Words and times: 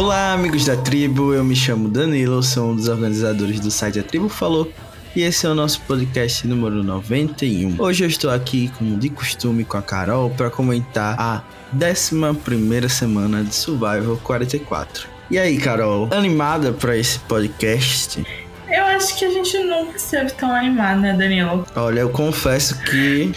Olá, 0.00 0.32
amigos 0.32 0.64
da 0.64 0.78
tribo. 0.78 1.34
Eu 1.34 1.44
me 1.44 1.54
chamo 1.54 1.86
Danilo, 1.86 2.42
sou 2.42 2.70
um 2.70 2.74
dos 2.74 2.88
organizadores 2.88 3.60
do 3.60 3.70
site 3.70 3.98
A 3.98 4.02
Tribo 4.02 4.30
Falou. 4.30 4.72
E 5.14 5.20
esse 5.20 5.44
é 5.44 5.48
o 5.50 5.54
nosso 5.54 5.82
podcast 5.82 6.46
número 6.46 6.82
91. 6.82 7.76
Hoje 7.78 8.04
eu 8.04 8.08
estou 8.08 8.30
aqui, 8.30 8.72
como 8.78 8.96
de 8.96 9.10
costume, 9.10 9.62
com 9.62 9.76
a 9.76 9.82
Carol 9.82 10.30
para 10.30 10.48
comentar 10.48 11.20
a 11.20 11.42
11 11.74 12.88
semana 12.88 13.44
de 13.44 13.54
Survival 13.54 14.16
44. 14.24 15.06
E 15.30 15.38
aí, 15.38 15.58
Carol, 15.58 16.08
animada 16.10 16.72
para 16.72 16.96
esse 16.96 17.18
podcast? 17.18 18.24
Eu 18.70 18.84
acho 18.84 19.18
que 19.18 19.26
a 19.26 19.30
gente 19.30 19.58
nunca 19.58 19.98
esteve 19.98 20.32
tão 20.32 20.50
animado, 20.50 21.02
né, 21.02 21.12
Danilo? 21.12 21.66
Olha, 21.76 22.00
eu 22.00 22.08
confesso 22.08 22.82
que, 22.84 23.30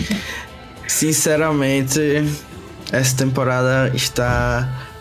sinceramente, 0.87 1.99
essa 2.89 3.17
temporada 3.17 3.91
está 3.93 4.92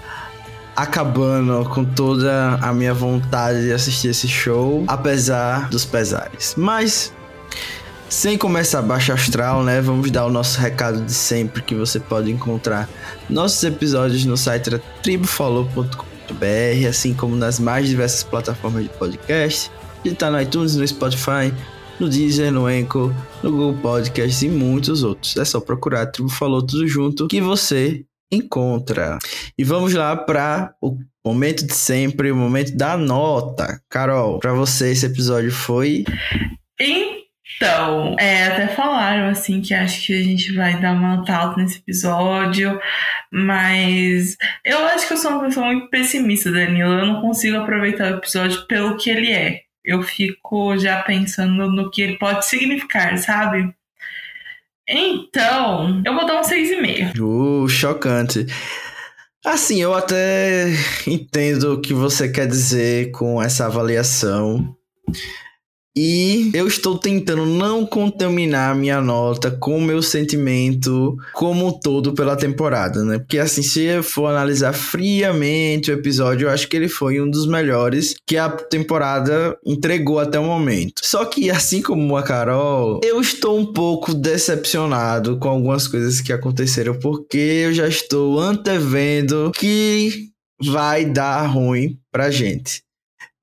acabando 0.74 1.68
com 1.70 1.84
toda 1.84 2.56
a 2.60 2.72
minha 2.72 2.94
vontade 2.94 3.62
de 3.64 3.72
assistir 3.72 4.08
esse 4.08 4.28
show, 4.28 4.84
apesar 4.86 5.68
dos 5.68 5.84
pesares. 5.84 6.54
Mas 6.56 7.12
sem 8.12 8.36
começar 8.36 8.82
baixo 8.82 9.12
astral, 9.12 9.62
né? 9.62 9.80
Vamos 9.80 10.10
dar 10.10 10.26
o 10.26 10.30
nosso 10.30 10.60
recado 10.60 11.02
de 11.02 11.14
sempre 11.14 11.62
que 11.62 11.74
você 11.74 11.98
pode 11.98 12.30
encontrar 12.30 12.88
nossos 13.28 13.62
episódios 13.64 14.24
no 14.26 14.36
site 14.36 14.78
tribufalou.com.br, 15.02 16.88
assim 16.88 17.14
como 17.14 17.34
nas 17.34 17.58
mais 17.58 17.88
diversas 17.88 18.22
plataformas 18.22 18.84
de 18.84 18.90
podcast. 18.90 19.70
Ele 20.04 20.14
tá 20.14 20.30
no 20.30 20.40
iTunes, 20.40 20.76
no 20.76 20.86
Spotify, 20.86 21.54
no 21.98 22.08
Deezer, 22.08 22.52
no 22.52 22.66
Anchor, 22.66 23.12
no 23.42 23.50
Google 23.50 23.78
Podcasts 23.80 24.42
e 24.42 24.48
muitos 24.48 25.02
outros. 25.02 25.36
É 25.36 25.44
só 25.44 25.60
procurar 25.60 26.06
Tribo 26.06 26.28
Falou 26.28 26.60
tudo 26.60 26.86
junto 26.86 27.28
que 27.28 27.40
você 27.40 28.04
encontra. 28.32 29.18
E 29.56 29.62
vamos 29.62 29.92
lá 29.92 30.16
para 30.16 30.74
o 30.80 30.96
momento 31.24 31.66
de 31.66 31.74
sempre, 31.74 32.32
o 32.32 32.36
momento 32.36 32.76
da 32.76 32.96
nota. 32.96 33.80
Carol, 33.88 34.40
para 34.40 34.52
você 34.52 34.90
esse 34.90 35.06
episódio 35.06 35.52
foi 35.52 36.04
então, 37.56 38.16
é, 38.18 38.46
até 38.46 38.68
falaram 38.68 39.28
assim 39.28 39.60
que 39.60 39.74
acho 39.74 40.06
que 40.06 40.12
a 40.14 40.22
gente 40.22 40.52
vai 40.52 40.80
dar 40.80 40.92
uma 40.94 41.16
nota 41.16 41.32
alta 41.34 41.60
nesse 41.60 41.78
episódio, 41.78 42.80
mas 43.32 44.36
eu 44.64 44.84
acho 44.86 45.06
que 45.06 45.12
eu 45.12 45.16
sou 45.16 45.32
uma 45.32 45.44
pessoa 45.44 45.66
muito 45.66 45.88
pessimista, 45.88 46.50
Danilo. 46.50 46.92
Eu 46.92 47.06
não 47.06 47.20
consigo 47.20 47.58
aproveitar 47.58 48.12
o 48.12 48.16
episódio 48.16 48.66
pelo 48.66 48.96
que 48.96 49.10
ele 49.10 49.30
é. 49.30 49.60
Eu 49.84 50.02
fico 50.02 50.76
já 50.76 51.02
pensando 51.02 51.70
no 51.70 51.90
que 51.90 52.02
ele 52.02 52.18
pode 52.18 52.46
significar, 52.46 53.16
sabe? 53.18 53.72
Então, 54.88 56.02
eu 56.04 56.14
vou 56.14 56.26
dar 56.26 56.40
um 56.40 56.42
6,5. 56.42 57.18
Uh, 57.18 57.68
chocante. 57.68 58.46
Assim, 59.44 59.82
eu 59.82 59.92
até 59.92 60.68
entendo 61.06 61.74
o 61.74 61.80
que 61.80 61.92
você 61.92 62.28
quer 62.28 62.46
dizer 62.46 63.10
com 63.10 63.42
essa 63.42 63.66
avaliação. 63.66 64.76
E 65.94 66.50
eu 66.54 66.66
estou 66.66 66.96
tentando 66.96 67.44
não 67.44 67.84
contaminar 67.84 68.74
minha 68.74 69.00
nota 69.00 69.50
com 69.50 69.76
o 69.76 69.80
meu 69.80 70.02
sentimento 70.02 71.16
como 71.34 71.66
um 71.66 71.72
todo 71.72 72.14
pela 72.14 72.34
temporada, 72.34 73.04
né? 73.04 73.18
Porque 73.18 73.38
assim, 73.38 73.62
se 73.62 73.82
eu 73.82 74.02
for 74.02 74.28
analisar 74.28 74.72
friamente 74.72 75.90
o 75.90 75.94
episódio, 75.94 76.46
eu 76.46 76.50
acho 76.50 76.66
que 76.66 76.76
ele 76.76 76.88
foi 76.88 77.20
um 77.20 77.30
dos 77.30 77.46
melhores 77.46 78.14
que 78.26 78.38
a 78.38 78.48
temporada 78.48 79.56
entregou 79.66 80.18
até 80.18 80.38
o 80.38 80.44
momento. 80.44 81.02
Só 81.02 81.26
que 81.26 81.50
assim 81.50 81.82
como 81.82 82.16
a 82.16 82.22
Carol, 82.22 83.00
eu 83.04 83.20
estou 83.20 83.58
um 83.58 83.70
pouco 83.70 84.14
decepcionado 84.14 85.38
com 85.38 85.48
algumas 85.48 85.86
coisas 85.86 86.22
que 86.22 86.32
aconteceram, 86.32 86.98
porque 86.98 87.36
eu 87.38 87.72
já 87.74 87.86
estou 87.86 88.40
antevendo 88.40 89.52
que 89.54 90.30
vai 90.58 91.04
dar 91.04 91.44
ruim 91.46 91.98
pra 92.10 92.30
gente. 92.30 92.82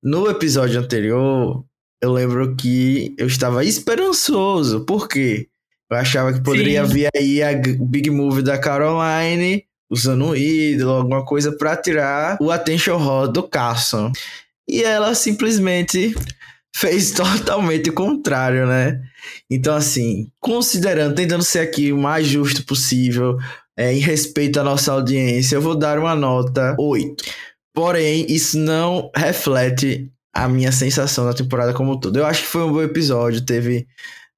No 0.02 0.30
episódio 0.30 0.80
anterior, 0.80 1.66
eu 2.02 2.14
lembro 2.14 2.56
que 2.56 3.14
eu 3.18 3.28
estava 3.28 3.64
esperançoso. 3.64 4.86
Por 4.86 5.08
quê? 5.08 5.48
Eu 5.92 5.98
achava 5.98 6.32
que 6.34 6.42
poderia 6.42 6.86
Sim. 6.86 6.94
vir 6.94 7.10
aí 7.16 7.42
a 7.42 7.50
Big 7.54 8.10
Move 8.10 8.42
da 8.42 8.58
Caroline 8.58 9.64
usando 9.90 10.26
um 10.26 10.36
ídolo, 10.36 10.92
alguma 10.92 11.26
coisa 11.26 11.52
para 11.52 11.76
tirar 11.76 12.38
o 12.40 12.52
attention 12.52 12.96
hot 12.96 13.34
do 13.34 13.44
Carson. 13.44 14.12
E 14.68 14.84
ela 14.84 15.16
simplesmente 15.16 16.16
fez 16.76 17.12
totalmente 17.12 17.90
o 17.90 17.94
contrário, 17.94 18.68
né? 18.68 19.02
Então, 19.50 19.76
assim, 19.76 20.32
considerando, 20.40 21.16
tentando 21.16 21.44
ser 21.44 21.60
aqui 21.60 21.92
o 21.92 21.98
mais 21.98 22.28
justo 22.28 22.64
possível, 22.64 23.38
é, 23.76 23.92
em 23.92 24.00
respeito 24.00 24.60
à 24.60 24.64
nossa 24.64 24.92
audiência, 24.94 25.56
eu 25.56 25.62
vou 25.62 25.76
dar 25.76 25.98
uma 25.98 26.16
nota 26.16 26.76
8. 26.78 27.24
Porém, 27.74 28.26
isso 28.30 28.58
não 28.60 29.10
reflete 29.16 30.12
a 30.34 30.48
minha 30.48 30.72
sensação 30.72 31.26
da 31.26 31.34
temporada 31.34 31.74
como 31.74 31.94
um 31.94 32.00
todo. 32.00 32.18
Eu 32.18 32.26
acho 32.26 32.42
que 32.42 32.48
foi 32.48 32.64
um 32.64 32.72
bom 32.72 32.82
episódio, 32.82 33.46
teve 33.46 33.88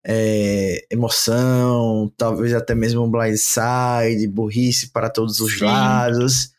é, 0.06 0.86
emoção, 0.90 2.12
talvez 2.18 2.54
até 2.54 2.74
mesmo 2.74 3.04
um 3.04 3.12
blindside, 3.12 4.28
burrice 4.28 4.92
para 4.92 5.10
todos 5.10 5.40
os 5.40 5.60
Sim. 5.60 5.66
lados. 5.66 6.52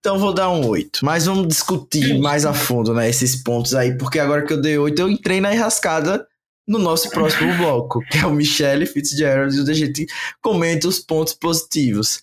Então 0.00 0.18
vou 0.18 0.32
dar 0.32 0.50
um 0.50 0.66
8. 0.66 1.04
Mas 1.04 1.26
vamos 1.26 1.48
discutir 1.48 2.18
mais 2.18 2.44
a 2.44 2.52
fundo, 2.54 2.94
né, 2.94 3.08
esses 3.08 3.36
pontos 3.36 3.74
aí, 3.74 3.96
porque 3.96 4.18
agora 4.18 4.44
que 4.44 4.52
eu 4.52 4.60
dei 4.60 4.78
8, 4.78 5.00
eu 5.00 5.08
entrei 5.08 5.40
na 5.40 5.54
enrascada 5.54 6.26
no 6.66 6.78
nosso 6.78 7.08
próximo 7.08 7.56
bloco, 7.56 8.00
que 8.10 8.18
é 8.18 8.26
o 8.26 8.30
Michelle 8.30 8.84
Fitzgerald, 8.84 9.56
e 9.56 9.70
a 9.70 9.74
gente 9.74 10.06
comenta 10.42 10.86
os 10.86 10.98
pontos 10.98 11.32
positivos. 11.32 12.20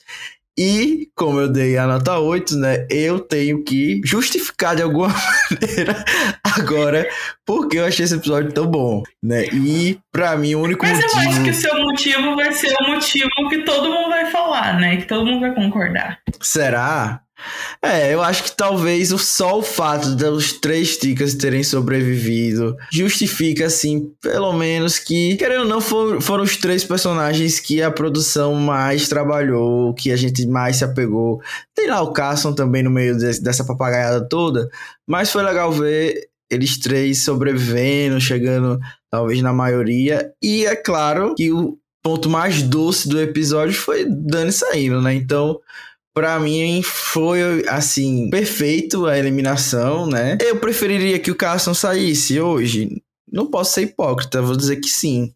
E, 0.58 1.10
como 1.16 1.40
eu 1.40 1.50
dei 1.50 1.78
a 1.78 1.86
nota 1.86 2.18
8, 2.18 2.56
né? 2.58 2.88
Eu 2.90 3.20
tenho 3.20 3.64
que 3.64 4.00
justificar 4.06 4.76
de 4.76 4.82
alguma 4.82 5.10
maneira 5.52 6.06
agora 6.44 7.08
porque 7.46 7.78
eu 7.78 7.86
achei 7.86 8.06
esse 8.06 8.16
episódio 8.16 8.54
tão 8.54 8.66
bom, 8.66 9.04
né? 9.22 9.46
E, 9.48 10.00
pra 10.12 10.38
mim, 10.38 10.56
o 10.56 10.62
único 10.62 10.86
Mas 10.86 10.98
motivo... 10.98 11.22
eu 11.22 11.30
acho 11.30 11.44
que 11.44 11.50
o 11.50 11.54
seu 11.54 11.76
motivo 11.76 12.36
vai 12.36 12.52
ser 12.54 12.74
o 12.82 12.88
motivo 12.88 13.50
que 13.50 13.64
todo 13.64 13.90
mundo 13.90 14.10
vai 14.10 14.32
falar, 14.32 14.80
né? 14.80 14.98
Que 14.98 15.06
todo 15.06 15.26
mundo 15.26 15.42
vai 15.42 15.54
concordar. 15.54 16.20
Será? 16.42 17.22
É, 17.82 18.14
eu 18.14 18.22
acho 18.22 18.44
que 18.44 18.52
talvez 18.52 19.10
só 19.10 19.60
o 19.60 19.64
fato 19.64 20.16
dos 20.16 20.54
três 20.54 20.98
ticas 20.98 21.36
terem 21.36 21.64
sobrevivido 21.64 22.76
justifica, 22.92 23.66
assim, 23.66 24.12
pelo 24.22 24.54
menos 24.54 24.98
que, 24.98 25.36
querendo 25.36 25.62
ou 25.62 25.68
não, 25.68 25.82
foram, 25.82 26.22
foram 26.22 26.44
os 26.44 26.58
três 26.58 26.84
personagens 26.84 27.60
que 27.60 27.82
a 27.82 27.92
produção 27.92 28.56
mais 28.56 29.08
trabalhou, 29.08 29.94
que 29.94 30.12
a 30.12 30.16
gente 30.16 30.48
mais 30.48 30.78
se 30.78 30.84
apegou. 30.84 31.42
Tem 31.76 31.88
lá 31.88 32.02
o 32.02 32.14
Carson 32.14 32.54
também 32.54 32.82
no 32.82 32.90
meio 32.90 33.18
de, 33.18 33.40
dessa 33.42 33.66
papagaiada 33.66 34.28
toda, 34.28 34.68
mas 35.06 35.32
foi 35.32 35.44
legal 35.44 35.72
ver 35.72 36.30
eles 36.50 36.78
três 36.78 37.24
sobrevivendo, 37.24 38.20
chegando 38.22 38.80
talvez 39.12 39.42
na 39.42 39.54
maioria. 39.54 40.32
E 40.42 40.66
é 40.66 40.76
claro 40.76 41.36
que 41.36 41.52
o 41.52 41.78
ponto 42.04 42.30
mais 42.30 42.62
doce 42.62 43.10
do 43.10 43.20
episódio 43.20 43.74
foi 43.74 44.06
Dani 44.06 44.52
saindo, 44.52 45.02
né? 45.02 45.14
Então 45.14 45.60
Pra 46.16 46.40
mim 46.40 46.82
foi 46.82 47.68
assim, 47.68 48.30
perfeito 48.30 49.06
a 49.06 49.20
eliminação, 49.20 50.08
né? 50.08 50.38
Eu 50.40 50.56
preferiria 50.56 51.20
que 51.20 51.30
o 51.30 51.36
Carson 51.36 51.74
saísse 51.74 52.40
hoje. 52.40 53.02
Não 53.30 53.46
posso 53.48 53.74
ser 53.74 53.82
hipócrita, 53.82 54.42
vou 54.42 54.56
dizer 54.56 54.78
que 54.78 54.88
sim. 54.88 55.34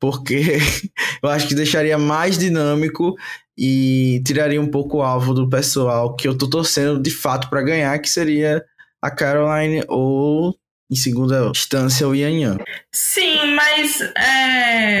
Porque 0.00 0.56
eu 1.22 1.28
acho 1.28 1.46
que 1.46 1.54
deixaria 1.54 1.98
mais 1.98 2.38
dinâmico 2.38 3.14
e 3.56 4.22
tiraria 4.24 4.58
um 4.58 4.70
pouco 4.70 4.96
o 4.96 5.02
alvo 5.02 5.34
do 5.34 5.46
pessoal 5.46 6.16
que 6.16 6.26
eu 6.26 6.38
tô 6.38 6.48
torcendo 6.48 6.98
de 6.98 7.10
fato 7.10 7.50
para 7.50 7.60
ganhar, 7.60 7.98
que 7.98 8.08
seria 8.08 8.64
a 9.02 9.10
Caroline 9.10 9.84
ou 9.88 10.56
em 10.90 10.94
segunda 10.94 11.50
instância 11.50 12.08
o 12.08 12.14
Yan 12.14 12.30
Yan. 12.30 12.56
Sim, 12.92 13.54
mas 13.54 14.00
é, 14.00 14.98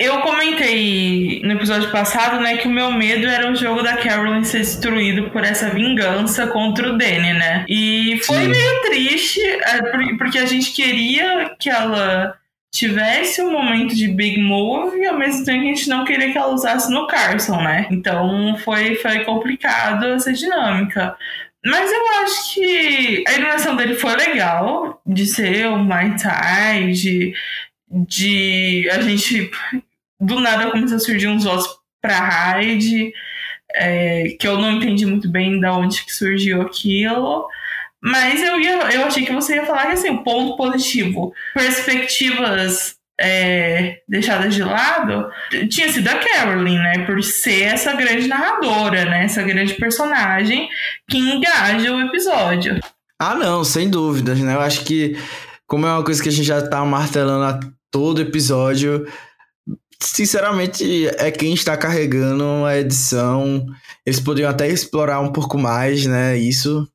eu 0.00 0.20
comentei 0.20 1.42
no 1.44 1.52
episódio 1.52 1.90
passado, 1.90 2.40
né, 2.40 2.56
que 2.56 2.66
o 2.66 2.70
meu 2.70 2.90
medo 2.90 3.26
era 3.26 3.50
o 3.50 3.54
jogo 3.54 3.82
da 3.82 3.96
Carolyn 3.96 4.44
ser 4.44 4.58
destruído 4.60 5.30
por 5.30 5.44
essa 5.44 5.70
vingança 5.70 6.46
contra 6.46 6.92
o 6.92 6.96
Danny, 6.96 7.34
né? 7.34 7.66
E 7.68 8.18
foi 8.24 8.42
Sim. 8.44 8.48
meio 8.48 8.80
triste, 8.82 9.40
é, 9.40 10.16
porque 10.16 10.38
a 10.38 10.46
gente 10.46 10.72
queria 10.72 11.54
que 11.58 11.68
ela 11.68 12.34
tivesse 12.76 13.40
um 13.40 13.50
momento 13.50 13.94
de 13.94 14.08
big 14.08 14.38
move 14.38 14.98
e 14.98 15.06
ao 15.06 15.18
mesmo 15.18 15.44
tempo 15.44 15.62
a 15.62 15.64
gente 15.64 15.88
não 15.88 16.04
queria 16.04 16.30
que 16.30 16.36
ela 16.36 16.52
usasse 16.52 16.92
no 16.92 17.06
Carson, 17.06 17.62
né? 17.62 17.86
Então 17.90 18.56
foi, 18.58 18.96
foi 18.96 19.24
complicado 19.24 20.04
essa 20.06 20.32
dinâmica. 20.32 21.16
Mas 21.66 21.90
eu 21.90 22.08
acho 22.22 22.54
que 22.54 23.24
a 23.26 23.32
eliminação 23.32 23.74
dele 23.74 23.94
foi 23.96 24.14
legal, 24.14 25.02
de 25.04 25.26
ser 25.26 25.66
um 25.66 25.84
my 25.84 26.14
de, 26.94 27.34
de 27.90 28.88
a 28.92 29.00
gente 29.00 29.50
do 30.20 30.38
nada 30.38 30.70
começou 30.70 30.96
a 30.96 31.00
surgir 31.00 31.26
uns 31.26 31.42
votos 31.42 31.66
pra 32.00 32.20
Hyde, 32.20 33.12
é, 33.74 34.36
que 34.38 34.46
eu 34.46 34.58
não 34.58 34.70
entendi 34.70 35.04
muito 35.06 35.28
bem 35.28 35.58
da 35.58 35.76
onde 35.76 36.04
que 36.04 36.12
surgiu 36.12 36.62
aquilo. 36.62 37.48
Mas 38.00 38.40
eu, 38.44 38.60
ia, 38.60 38.78
eu 38.92 39.04
achei 39.04 39.26
que 39.26 39.32
você 39.32 39.56
ia 39.56 39.66
falar 39.66 39.86
que 39.86 39.94
assim, 39.94 40.10
o 40.10 40.22
ponto 40.22 40.56
positivo, 40.56 41.34
perspectivas 41.52 42.96
é, 43.18 44.00
deixadas 44.08 44.54
de 44.54 44.62
lado 44.62 45.30
tinha 45.70 45.90
sido 45.90 46.08
a 46.08 46.16
Carolyn, 46.16 46.78
né? 46.78 47.06
Por 47.06 47.22
ser 47.22 47.62
essa 47.62 47.94
grande 47.94 48.28
narradora, 48.28 49.04
né? 49.06 49.24
Essa 49.24 49.42
grande 49.42 49.74
personagem 49.74 50.68
que 51.08 51.18
engaja 51.18 51.92
o 51.92 52.00
episódio. 52.00 52.78
Ah, 53.18 53.34
não, 53.34 53.64
sem 53.64 53.88
dúvidas, 53.88 54.38
né? 54.40 54.54
Eu 54.54 54.60
acho 54.60 54.84
que, 54.84 55.16
como 55.66 55.86
é 55.86 55.92
uma 55.92 56.04
coisa 56.04 56.22
que 56.22 56.28
a 56.28 56.32
gente 56.32 56.46
já 56.46 56.66
tá 56.66 56.84
martelando 56.84 57.44
a 57.44 57.60
todo 57.90 58.20
episódio, 58.20 59.06
sinceramente, 60.02 61.08
é 61.16 61.30
quem 61.30 61.54
está 61.54 61.76
carregando 61.76 62.66
a 62.66 62.76
edição. 62.76 63.64
Eles 64.04 64.20
poderiam 64.20 64.50
até 64.50 64.68
explorar 64.68 65.20
um 65.20 65.32
pouco 65.32 65.56
mais, 65.56 66.04
né? 66.04 66.36
Isso, 66.36 66.86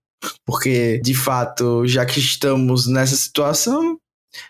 porque 0.45 1.01
de 1.03 1.15
fato, 1.15 1.87
já 1.87 2.05
que 2.05 2.19
estamos 2.19 2.85
nessa 2.87 3.15
situação, 3.15 3.97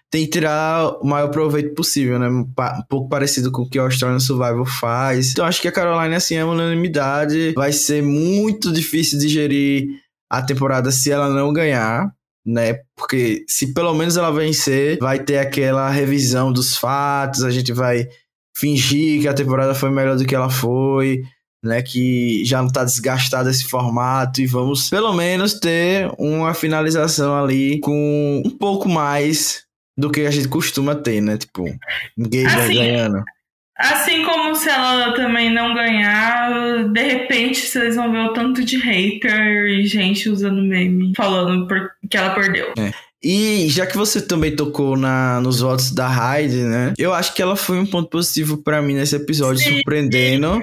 tem 0.09 0.25
que 0.25 0.31
tirar 0.31 0.97
o 1.01 1.05
maior 1.05 1.29
proveito 1.29 1.73
possível, 1.73 2.19
né? 2.19 2.27
Um 2.27 2.45
pouco 2.89 3.09
parecido 3.09 3.51
com 3.51 3.63
o 3.63 3.69
que 3.69 3.79
o 3.79 3.83
Australian 3.83 4.19
Survival 4.19 4.65
faz. 4.65 5.31
Então 5.31 5.45
acho 5.45 5.61
que 5.61 5.67
a 5.67 5.71
Caroline, 5.71 6.15
assim, 6.15 6.35
é 6.35 6.45
unanimidade. 6.45 7.53
Vai 7.53 7.71
ser 7.71 8.03
muito 8.03 8.71
difícil 8.71 9.17
digerir 9.17 9.87
a 10.29 10.41
temporada 10.41 10.91
se 10.91 11.11
ela 11.11 11.29
não 11.29 11.51
ganhar, 11.51 12.11
né? 12.45 12.79
Porque 12.95 13.43
se 13.47 13.73
pelo 13.73 13.93
menos 13.93 14.17
ela 14.17 14.31
vencer, 14.31 14.97
vai 14.99 15.19
ter 15.19 15.37
aquela 15.37 15.89
revisão 15.89 16.51
dos 16.51 16.77
fatos, 16.77 17.43
a 17.43 17.49
gente 17.49 17.73
vai 17.73 18.07
fingir 18.55 19.21
que 19.21 19.27
a 19.27 19.33
temporada 19.33 19.73
foi 19.73 19.89
melhor 19.89 20.17
do 20.17 20.25
que 20.25 20.35
ela 20.35 20.49
foi. 20.49 21.23
Né, 21.63 21.79
que 21.83 22.43
já 22.43 22.57
não 22.57 22.69
está 22.69 22.83
desgastado 22.83 23.47
esse 23.47 23.65
formato 23.65 24.41
e 24.41 24.47
vamos 24.47 24.89
pelo 24.89 25.13
menos 25.13 25.59
ter 25.59 26.11
uma 26.17 26.55
finalização 26.55 27.37
ali 27.37 27.79
com 27.81 28.41
um 28.43 28.49
pouco 28.49 28.89
mais 28.89 29.63
do 30.01 30.11
que 30.11 30.21
a 30.21 30.31
gente 30.31 30.47
costuma 30.47 30.95
ter, 30.95 31.21
né? 31.21 31.37
Tipo, 31.37 31.65
ninguém 32.17 32.45
assim, 32.45 32.73
ganhando. 32.73 33.23
Assim 33.77 34.25
como 34.25 34.55
se 34.55 34.69
ela 34.69 35.13
também 35.13 35.51
não 35.53 35.73
ganhar, 35.73 36.83
de 36.91 37.01
repente 37.01 37.59
vocês 37.59 37.95
vão 37.95 38.11
ver 38.11 38.19
o 38.19 38.33
tanto 38.33 38.63
de 38.63 38.77
hater 38.77 39.67
e 39.67 39.85
gente 39.87 40.29
usando 40.29 40.61
meme 40.61 41.13
falando 41.15 41.67
que 42.09 42.17
ela 42.17 42.35
perdeu. 42.35 42.73
É. 42.77 42.91
E 43.23 43.67
já 43.69 43.85
que 43.85 43.95
você 43.95 44.19
também 44.19 44.55
tocou 44.55 44.97
na, 44.97 45.39
nos 45.41 45.61
votos 45.61 45.91
da 45.91 46.07
Hyde, 46.07 46.63
né? 46.63 46.93
Eu 46.97 47.13
acho 47.13 47.35
que 47.35 47.41
ela 47.41 47.55
foi 47.55 47.77
um 47.77 47.85
ponto 47.85 48.09
positivo 48.09 48.57
para 48.57 48.81
mim 48.81 48.95
nesse 48.95 49.15
episódio, 49.15 49.63
Sim. 49.63 49.75
surpreendendo 49.75 50.59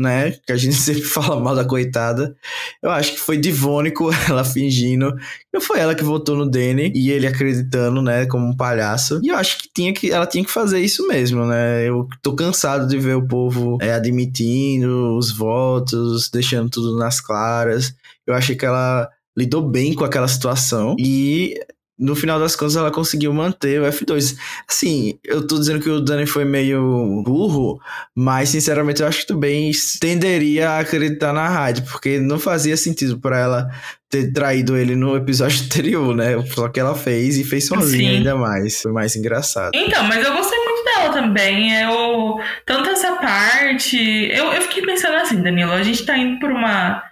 né? 0.00 0.32
Que 0.46 0.52
a 0.52 0.56
gente 0.56 0.74
sempre 0.80 1.02
fala 1.02 1.38
mal 1.38 1.54
da 1.54 1.64
coitada. 1.64 2.34
Eu 2.82 2.90
acho 2.90 3.12
que 3.12 3.20
foi 3.20 3.36
divônico 3.36 4.10
ela 4.28 4.44
fingindo. 4.44 5.14
Não 5.52 5.60
foi 5.60 5.78
ela 5.78 5.94
que 5.94 6.02
votou 6.02 6.34
no 6.34 6.48
Danny 6.48 6.90
e 6.94 7.10
ele 7.10 7.26
acreditando, 7.26 8.00
né, 8.00 8.24
como 8.24 8.46
um 8.46 8.56
palhaço. 8.56 9.20
E 9.22 9.28
eu 9.28 9.36
acho 9.36 9.58
que, 9.58 9.68
tinha 9.72 9.92
que 9.92 10.10
ela 10.10 10.26
tinha 10.26 10.44
que 10.44 10.50
fazer 10.50 10.80
isso 10.80 11.06
mesmo, 11.06 11.44
né? 11.44 11.86
Eu 11.86 12.08
tô 12.22 12.34
cansado 12.34 12.88
de 12.88 12.96
ver 12.98 13.16
o 13.16 13.26
povo 13.26 13.76
é, 13.82 13.92
admitindo 13.92 15.16
os 15.16 15.30
votos, 15.30 16.30
deixando 16.30 16.70
tudo 16.70 16.96
nas 16.96 17.20
claras. 17.20 17.94
Eu 18.26 18.34
achei 18.34 18.56
que 18.56 18.64
ela 18.64 19.08
lidou 19.36 19.62
bem 19.62 19.94
com 19.94 20.04
aquela 20.04 20.28
situação 20.28 20.96
e 20.98 21.54
no 22.00 22.16
final 22.16 22.40
das 22.40 22.56
contas 22.56 22.76
ela 22.76 22.90
conseguiu 22.90 23.32
manter 23.32 23.80
o 23.80 23.84
F2. 23.84 24.36
Assim, 24.66 25.18
eu 25.22 25.46
tô 25.46 25.58
dizendo 25.58 25.80
que 25.80 25.90
o 25.90 26.00
Dani 26.00 26.24
foi 26.24 26.46
meio 26.46 27.22
burro, 27.22 27.78
mas 28.16 28.48
sinceramente 28.48 29.02
eu 29.02 29.08
acho 29.08 29.20
que 29.20 29.26
também 29.26 29.70
tenderia 30.00 30.70
a 30.70 30.78
acreditar 30.78 31.34
na 31.34 31.46
Hyde, 31.46 31.82
porque 31.82 32.18
não 32.18 32.38
fazia 32.38 32.76
sentido 32.76 33.20
para 33.20 33.38
ela 33.38 33.70
ter 34.08 34.32
traído 34.32 34.76
ele 34.76 34.96
no 34.96 35.14
episódio 35.14 35.62
anterior, 35.64 36.16
né? 36.16 36.42
Só 36.46 36.68
que 36.68 36.80
ela 36.80 36.94
fez 36.94 37.36
e 37.36 37.44
fez 37.44 37.66
sozinha 37.66 38.10
Sim. 38.10 38.16
ainda 38.16 38.34
mais. 38.34 38.80
Foi 38.80 38.92
mais 38.92 39.14
engraçado. 39.14 39.70
Então, 39.74 40.02
mas 40.04 40.24
eu 40.24 40.32
gostei 40.32 40.58
muito 40.58 40.84
dela 40.84 41.12
também. 41.12 41.80
Eu, 41.82 42.40
tanto 42.64 42.88
essa 42.88 43.12
parte. 43.16 43.98
Eu, 44.32 44.52
eu 44.52 44.62
fiquei 44.62 44.82
pensando 44.84 45.16
assim, 45.16 45.42
Danilo, 45.42 45.72
a 45.72 45.82
gente 45.82 46.04
tá 46.04 46.16
indo 46.16 46.40
por 46.40 46.50
uma. 46.50 47.02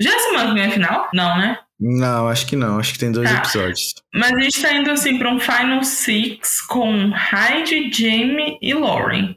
Já 0.00 0.10
é 0.10 0.18
semana 0.18 0.54
que 0.54 0.60
vem 0.60 0.70
final? 0.70 1.08
Não, 1.12 1.36
né? 1.38 1.58
Não, 1.80 2.28
acho 2.28 2.46
que 2.46 2.56
não. 2.56 2.78
Acho 2.78 2.92
que 2.92 2.98
tem 2.98 3.12
dois 3.12 3.30
tá. 3.30 3.38
episódios. 3.38 3.94
Mas 4.12 4.32
a 4.32 4.40
gente 4.40 4.60
tá 4.60 4.72
indo 4.72 4.90
assim 4.90 5.18
pra 5.18 5.30
um 5.30 5.38
Final 5.38 5.84
Six 5.84 6.60
com 6.62 7.10
Hyde, 7.10 7.90
Jamie 7.92 8.58
e 8.60 8.74
Lauren. 8.74 9.36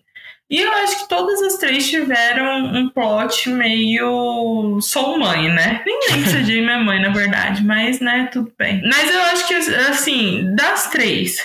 E 0.51 0.59
eu 0.59 0.71
acho 0.73 0.99
que 0.99 1.07
todas 1.07 1.41
as 1.43 1.57
três 1.57 1.89
tiveram 1.89 2.65
um 2.75 2.89
plot 2.89 3.49
meio 3.49 4.81
sou 4.81 5.17
mãe, 5.17 5.47
né? 5.47 5.81
Nem 5.85 5.99
lembro 6.09 6.29
se 6.29 6.35
a 6.35 6.43
Jamie 6.43 6.69
é 6.69 6.77
mãe, 6.77 7.01
na 7.01 7.09
verdade, 7.09 7.63
mas 7.63 8.01
né, 8.01 8.27
tudo 8.33 8.51
bem. 8.59 8.81
Mas 8.83 9.09
eu 9.09 9.21
acho 9.21 9.47
que 9.47 9.53
assim, 9.53 10.53
das 10.53 10.89
três, 10.89 11.37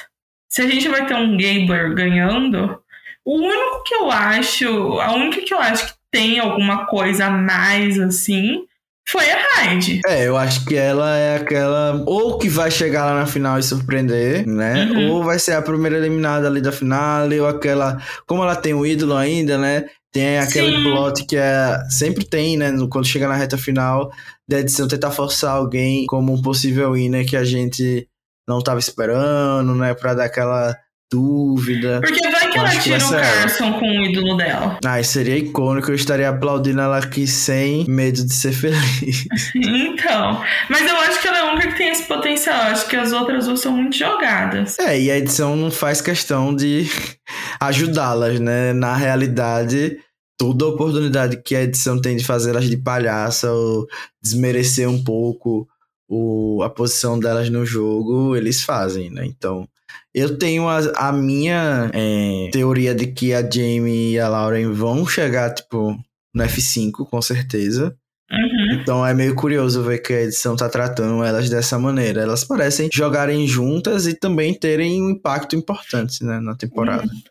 se 0.49 0.61
a 0.61 0.67
gente 0.67 0.89
vai 0.89 1.07
ter 1.07 1.15
um 1.15 1.37
Gaber 1.37 1.95
ganhando, 1.95 2.83
o 3.25 3.37
único 3.37 3.85
que 3.85 3.95
eu 3.95 4.11
acho, 4.11 4.99
a 5.01 5.13
única 5.13 5.41
que 5.41 5.55
eu 5.55 5.61
acho 5.61 5.87
que 5.87 5.95
tem 6.11 6.41
alguma 6.41 6.87
coisa 6.87 7.27
a 7.27 7.31
mais 7.31 8.01
assim, 8.01 8.65
foi 9.09 9.31
a 9.31 9.39
Hyde. 9.55 10.01
É, 10.07 10.27
eu 10.27 10.37
acho 10.37 10.65
que 10.65 10.75
ela 10.75 11.17
é 11.17 11.37
aquela. 11.37 12.03
Ou 12.07 12.39
que 12.39 12.49
vai 12.49 12.71
chegar 12.71 13.05
lá 13.05 13.15
na 13.15 13.27
final 13.27 13.59
e 13.59 13.63
surpreender, 13.63 14.47
né? 14.47 14.87
Uhum. 14.87 15.13
Ou 15.13 15.25
vai 15.25 15.39
ser 15.39 15.53
a 15.53 15.63
primeira 15.63 15.97
eliminada 15.97 16.49
ali 16.49 16.61
da 16.61 16.73
final, 16.73 17.29
ou 17.41 17.47
aquela. 17.47 18.03
Como 18.27 18.43
ela 18.43 18.57
tem 18.57 18.75
um 18.75 18.85
ídolo 18.85 19.15
ainda, 19.15 19.57
né? 19.57 19.85
Tem 20.13 20.39
aquele 20.39 20.75
Sim. 20.75 20.83
plot 20.83 21.27
que 21.27 21.37
é, 21.37 21.79
sempre 21.89 22.25
tem, 22.25 22.57
né? 22.57 22.73
Quando 22.91 23.07
chega 23.07 23.29
na 23.29 23.37
reta 23.37 23.57
final 23.57 24.11
da 24.49 24.61
edição, 24.61 24.89
tentar 24.89 25.11
forçar 25.11 25.53
alguém 25.53 26.07
como 26.07 26.33
um 26.33 26.43
possível 26.43 26.93
winner 26.93 27.27
que 27.29 27.37
a 27.37 27.45
gente 27.45 28.09
não 28.49 28.61
tava 28.61 28.81
esperando, 28.81 29.75
né? 29.75 29.95
Pra 29.95 30.15
dar 30.15 30.25
aquela 30.25 30.77
dúvida. 31.13 32.01
Porque 32.01 32.21
que 32.57 32.93
ela 32.93 33.01
tira 33.01 33.07
o 33.07 33.11
Carson 33.11 33.73
com 33.75 33.87
o 33.87 34.07
ídolo 34.07 34.37
dela. 34.37 34.79
Ai, 34.85 35.05
seria 35.05 35.37
icônico, 35.37 35.91
eu 35.91 35.95
estaria 35.95 36.29
aplaudindo 36.29 36.81
ela 36.81 36.99
aqui 36.99 37.27
sem 37.27 37.85
medo 37.89 38.25
de 38.25 38.33
ser 38.33 38.53
feliz. 38.57 39.27
então, 39.55 40.43
mas 40.69 40.89
eu 40.89 40.97
acho 40.97 41.21
que 41.21 41.29
ela 41.29 41.39
é 41.39 41.41
a 41.43 41.53
única 41.53 41.69
que 41.69 41.79
tem 41.79 41.91
esse 41.91 42.05
potencial, 42.05 42.57
eu 42.57 42.73
acho 42.73 42.89
que 42.89 42.97
as 42.97 43.13
outras 43.13 43.47
duas 43.47 43.61
são 43.61 43.73
muito 43.73 43.97
jogadas. 43.97 44.79
É, 44.79 45.01
e 45.01 45.11
a 45.11 45.19
edição 45.19 45.57
não 45.57 45.71
faz 45.71 46.01
questão 46.01 46.55
de 46.55 46.87
ajudá-las, 47.61 48.41
né? 48.41 48.73
Na 48.73 48.95
realidade, 48.97 49.99
toda 50.39 50.67
oportunidade 50.67 51.43
que 51.43 51.55
a 51.55 51.63
edição 51.63 52.01
tem 52.01 52.17
de 52.17 52.25
fazer 52.25 52.51
elas 52.51 52.69
de 52.69 52.77
palhaça 52.77 53.51
ou 53.51 53.87
desmerecer 54.23 54.89
um 54.89 55.03
pouco 55.03 55.67
o, 56.09 56.63
a 56.63 56.71
posição 56.71 57.19
delas 57.19 57.51
no 57.51 57.65
jogo, 57.67 58.37
eles 58.37 58.63
fazem, 58.63 59.11
né? 59.11 59.25
Então, 59.27 59.69
eu 60.17 60.39
tenho 60.39 60.67
a, 60.67 60.79
a 60.97 61.13
minha 61.13 61.91
é, 61.93 62.49
teoria 62.51 62.95
de 62.95 63.07
que 63.07 63.35
a 63.35 63.43
Jamie 63.43 64.15
e 64.15 64.19
a 64.19 64.27
Lauren 64.27 64.73
vão 64.73 65.07
chegar, 65.07 65.53
tipo, 65.53 65.95
no 66.35 66.43
F5, 66.43 67.07
com 67.07 67.21
certeza. 67.21 67.95
Uhum. 68.33 68.81
Então 68.81 69.07
é 69.07 69.13
meio 69.13 69.35
curioso 69.35 69.83
ver 69.83 69.99
que 69.99 70.15
a 70.15 70.23
edição 70.23 70.57
tá 70.57 70.71
tratando 70.71 71.23
elas 71.23 71.51
dessa 71.51 71.79
maneira. 71.79 72.23
Elas 72.23 72.45
parecem 72.45 72.89
jogarem 72.91 73.47
juntas 73.47 74.07
e 74.07 74.19
também 74.19 74.55
terem 74.55 75.03
um 75.03 75.11
impacto 75.11 75.55
importante 75.55 76.25
né, 76.25 76.41
na 76.41 76.57
temporada. 76.57 77.03
Uhum. 77.03 77.23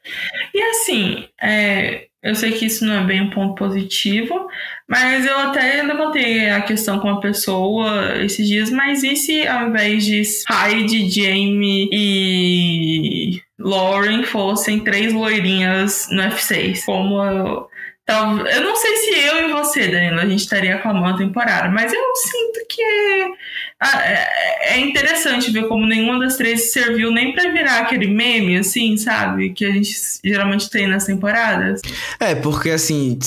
E 0.54 0.62
assim, 0.62 1.26
é, 1.42 2.06
eu 2.26 2.34
sei 2.34 2.54
que 2.54 2.66
isso 2.66 2.84
não 2.84 2.96
é 2.96 3.04
bem 3.04 3.22
um 3.22 3.30
ponto 3.30 3.54
positivo, 3.54 4.48
mas 4.88 5.28
eu 5.28 5.38
até 5.38 5.84
levantei 5.84 6.50
a 6.50 6.60
questão 6.60 7.00
com 7.00 7.08
a 7.08 7.22
pessoa 7.22 8.18
esses 8.24 8.48
dias, 8.48 8.72
mas 8.72 9.04
e 9.04 9.16
se 9.16 9.48
ao 9.48 9.70
invés 9.70 10.04
de 10.04 10.24
Hyde, 10.50 11.08
Jamie 11.08 11.88
e 11.94 13.42
Lauren 13.60 14.24
fossem 14.24 14.80
três 14.80 15.14
loirinhas 15.14 16.08
no 16.10 16.24
F6? 16.24 16.80
Como 16.84 17.24
eu, 17.24 17.70
eu 18.08 18.62
não 18.64 18.76
sei 18.76 18.96
se 18.98 19.20
eu 19.20 19.48
e 19.48 19.54
você, 19.54 19.88
Danilo, 19.88 20.20
a 20.20 20.26
gente 20.26 20.40
estaria 20.40 20.78
aclamando 20.78 21.18
a 21.18 21.18
temporada, 21.20 21.70
mas 21.70 21.94
eu 21.94 22.16
sinto 22.16 22.60
que 22.68 22.82
é, 23.84 23.88
é, 23.88 24.76
é 24.76 24.80
interessante 24.80 25.52
ver 25.52 25.68
como 25.68 25.86
nenhuma 25.86 26.20
das 26.20 26.38
três 26.38 26.72
serviu 26.72 27.12
nem 27.12 27.34
para 27.34 27.52
virar 27.52 27.80
aquele 27.80 28.08
meme, 28.08 28.58
assim, 28.58 28.96
sabe? 28.96 29.52
Que 29.52 29.66
a 29.66 29.72
gente 29.72 29.94
geralmente 30.24 30.70
tem 30.70 30.88
nas 30.88 31.06
temporadas. 31.06 31.82
É, 32.20 32.34
porque 32.36 32.70
assim, 32.70 33.20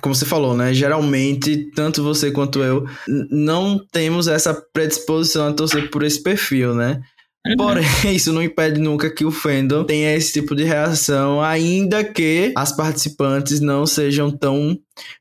como 0.00 0.14
você 0.14 0.26
falou, 0.26 0.56
né? 0.56 0.74
Geralmente, 0.74 1.70
tanto 1.74 2.02
você 2.02 2.30
quanto 2.32 2.62
eu 2.62 2.86
não 3.30 3.78
temos 3.92 4.26
essa 4.26 4.52
predisposição 4.72 5.48
a 5.48 5.52
torcer 5.52 5.88
por 5.90 6.02
esse 6.02 6.20
perfil, 6.22 6.74
né? 6.74 7.00
Porém, 7.56 7.84
isso 8.14 8.32
não 8.32 8.42
impede 8.42 8.78
nunca 8.78 9.10
que 9.10 9.24
o 9.24 9.30
fandom 9.30 9.84
tenha 9.84 10.14
esse 10.14 10.32
tipo 10.32 10.54
de 10.54 10.64
reação, 10.64 11.42
ainda 11.42 12.04
que 12.04 12.52
as 12.56 12.74
participantes 12.74 13.60
não 13.60 13.86
sejam 13.86 14.30
tão 14.30 14.78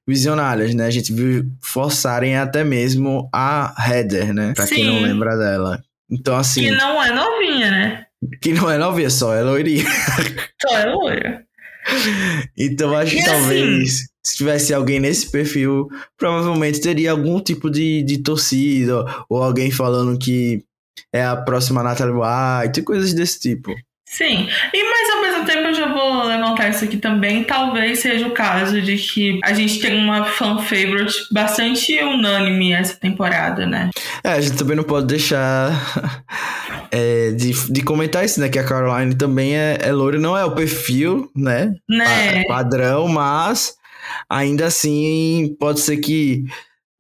visionárias, 0.08 0.74
né? 0.74 0.86
A 0.86 0.90
gente 0.90 1.14
viu 1.14 1.46
forçarem 1.62 2.36
até 2.36 2.64
mesmo 2.64 3.30
a 3.34 3.74
Heather, 3.88 4.34
né? 4.34 4.54
Pra 4.54 4.68
Sim. 4.68 4.76
quem 4.76 4.86
não 4.86 5.02
lembra 5.02 5.38
dela. 5.38 5.82
Então, 6.12 6.36
assim. 6.36 6.64
Que 6.64 6.72
não 6.72 7.02
é 7.02 7.12
novinha, 7.12 7.72
né? 7.72 8.06
Que 8.42 8.52
não 8.52 8.70
é 8.70 8.78
novinha, 8.78 9.10
só 9.10 9.34
é 9.34 9.42
loirinha. 9.42 9.86
Só 10.62 10.78
é 10.78 10.86
loira. 10.88 11.46
Então, 12.58 12.96
acho 12.96 13.16
que 13.16 13.24
talvez. 13.24 13.94
Assim, 13.94 14.10
se 14.26 14.38
tivesse 14.38 14.74
alguém 14.74 15.00
nesse 15.00 15.32
perfil, 15.32 15.88
provavelmente 16.18 16.82
teria 16.82 17.12
algum 17.12 17.40
tipo 17.40 17.70
de, 17.70 18.04
de 18.04 18.18
torcida 18.20 19.06
ou 19.30 19.42
alguém 19.42 19.72
falando 19.72 20.20
que 20.20 20.64
é 21.14 21.24
a 21.24 21.36
próxima 21.36 21.84
Natalie 21.84 22.16
White, 22.16 22.82
coisas 22.82 23.14
desse 23.14 23.40
tipo. 23.40 23.76
Sim, 24.10 24.50
e 24.74 24.84
mas 24.90 25.10
ao 25.12 25.22
mesmo 25.22 25.46
tempo 25.46 25.68
eu 25.68 25.74
já 25.76 25.94
vou 25.94 26.24
levantar 26.24 26.70
isso 26.70 26.84
aqui 26.84 26.98
também. 26.98 27.44
Talvez 27.44 28.00
seja 28.00 28.28
o 28.28 28.32
caso 28.32 28.82
de 28.82 28.98
que 28.98 29.40
a 29.44 29.54
gente 29.54 29.80
tem 29.80 29.96
uma 29.96 30.26
fan 30.26 30.58
favorite 30.58 31.14
bastante 31.32 31.96
unânime 32.02 32.74
essa 32.74 32.96
temporada, 32.96 33.68
né? 33.68 33.92
É, 34.24 34.30
a 34.30 34.42
gente 34.42 34.58
também 34.58 34.76
não 34.76 34.84
pode 34.84 35.06
deixar 35.06 35.72
é, 36.92 37.32
de, 37.34 37.54
de 37.72 37.84
comentar 37.84 38.26
isso, 38.26 38.40
né? 38.40 38.50
Que 38.50 38.58
a 38.58 38.64
Caroline 38.64 39.14
também 39.14 39.56
é, 39.56 39.78
é 39.80 39.92
loura, 39.92 40.18
não 40.18 40.36
é 40.36 40.44
o 40.44 40.56
perfil, 40.56 41.30
né? 41.36 41.72
Né? 41.88 42.44
Padrão, 42.48 43.08
mas 43.08 43.76
ainda 44.28 44.66
assim 44.66 45.56
pode 45.60 45.82
ser 45.82 45.98
que 45.98 46.46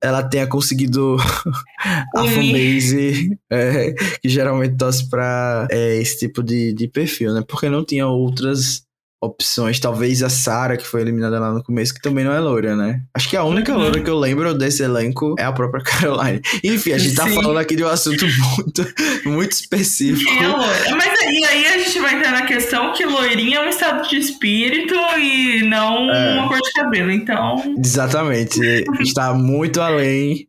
ela 0.01 0.24
tenha 0.24 0.48
conseguido 0.48 1.18
a 2.15 2.24
fanbase 2.24 3.38
é, 3.50 3.94
que 4.22 4.29
geralmente 4.29 4.77
torce 4.77 5.10
pra 5.10 5.68
é, 5.70 5.98
esse 5.98 6.20
tipo 6.20 6.41
de, 6.41 6.74
de 6.74 6.88
perfil, 6.88 7.34
né? 7.34 7.44
Porque 7.48 7.70
não 7.70 7.84
tinha 7.84 8.08
outras 8.08 8.84
opções. 9.22 9.80
Talvez 9.80 10.24
a 10.24 10.30
Sarah, 10.30 10.78
que 10.78 10.88
foi 10.88 11.02
eliminada 11.02 11.40
lá 11.40 11.52
no 11.52 11.64
começo, 11.64 11.94
que 11.94 12.02
também 12.02 12.24
não 12.24 12.32
é 12.32 12.40
loira, 12.40 12.76
né? 12.76 13.02
Acho 13.14 13.30
que 13.30 13.36
a 13.36 13.44
única 13.44 13.74
uhum. 13.74 13.80
loira 13.80 14.02
que 14.02 14.10
eu 14.10 14.18
lembro 14.18 14.54
desse 14.54 14.84
elenco 14.84 15.36
é 15.38 15.44
a 15.44 15.52
própria 15.52 15.84
Caroline. 15.86 16.42
Enfim, 16.64 16.94
a 16.94 16.98
gente 16.98 17.16
tá 17.16 17.24
Sim. 17.24 17.36
tá 17.36 17.42
falando 17.42 17.58
aqui 17.58 17.76
de 17.76 17.84
um 17.84 17.88
assunto 17.88 18.26
muito, 18.26 18.94
muito 19.26 19.52
específico. 19.52 20.32
é 20.32 20.48
loira? 20.48 20.96
Mas 20.96 21.20
aí, 21.22 21.44
aí 21.46 21.66
a 21.68 21.78
gente 21.80 22.00
vai 22.00 22.16
entrar 22.16 22.32
na 22.32 22.46
questão 22.46 22.94
que 22.94 23.06
loirinha 23.06 23.58
é 23.58 23.66
um 23.66 23.70
estado 23.70 24.08
de 24.08 24.18
espírito 24.18 24.96
e 25.18 25.64
não 25.64 26.10
é. 26.10 26.34
uma 26.34 26.48
cor 26.48 26.60
de 26.60 26.72
cabelo, 26.74 27.12
então... 27.12 27.76
Exatamente. 27.78 28.60
Está 29.02 29.34
muito 29.34 29.82
além 29.82 30.48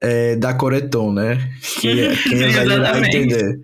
é, 0.00 0.36
da 0.36 0.54
Coreton, 0.54 1.12
né? 1.12 1.38
Que 1.80 2.16
quem 2.28 2.42
é 2.42 2.48
velho 2.48 2.80
vai 2.80 3.00
entender. 3.00 3.60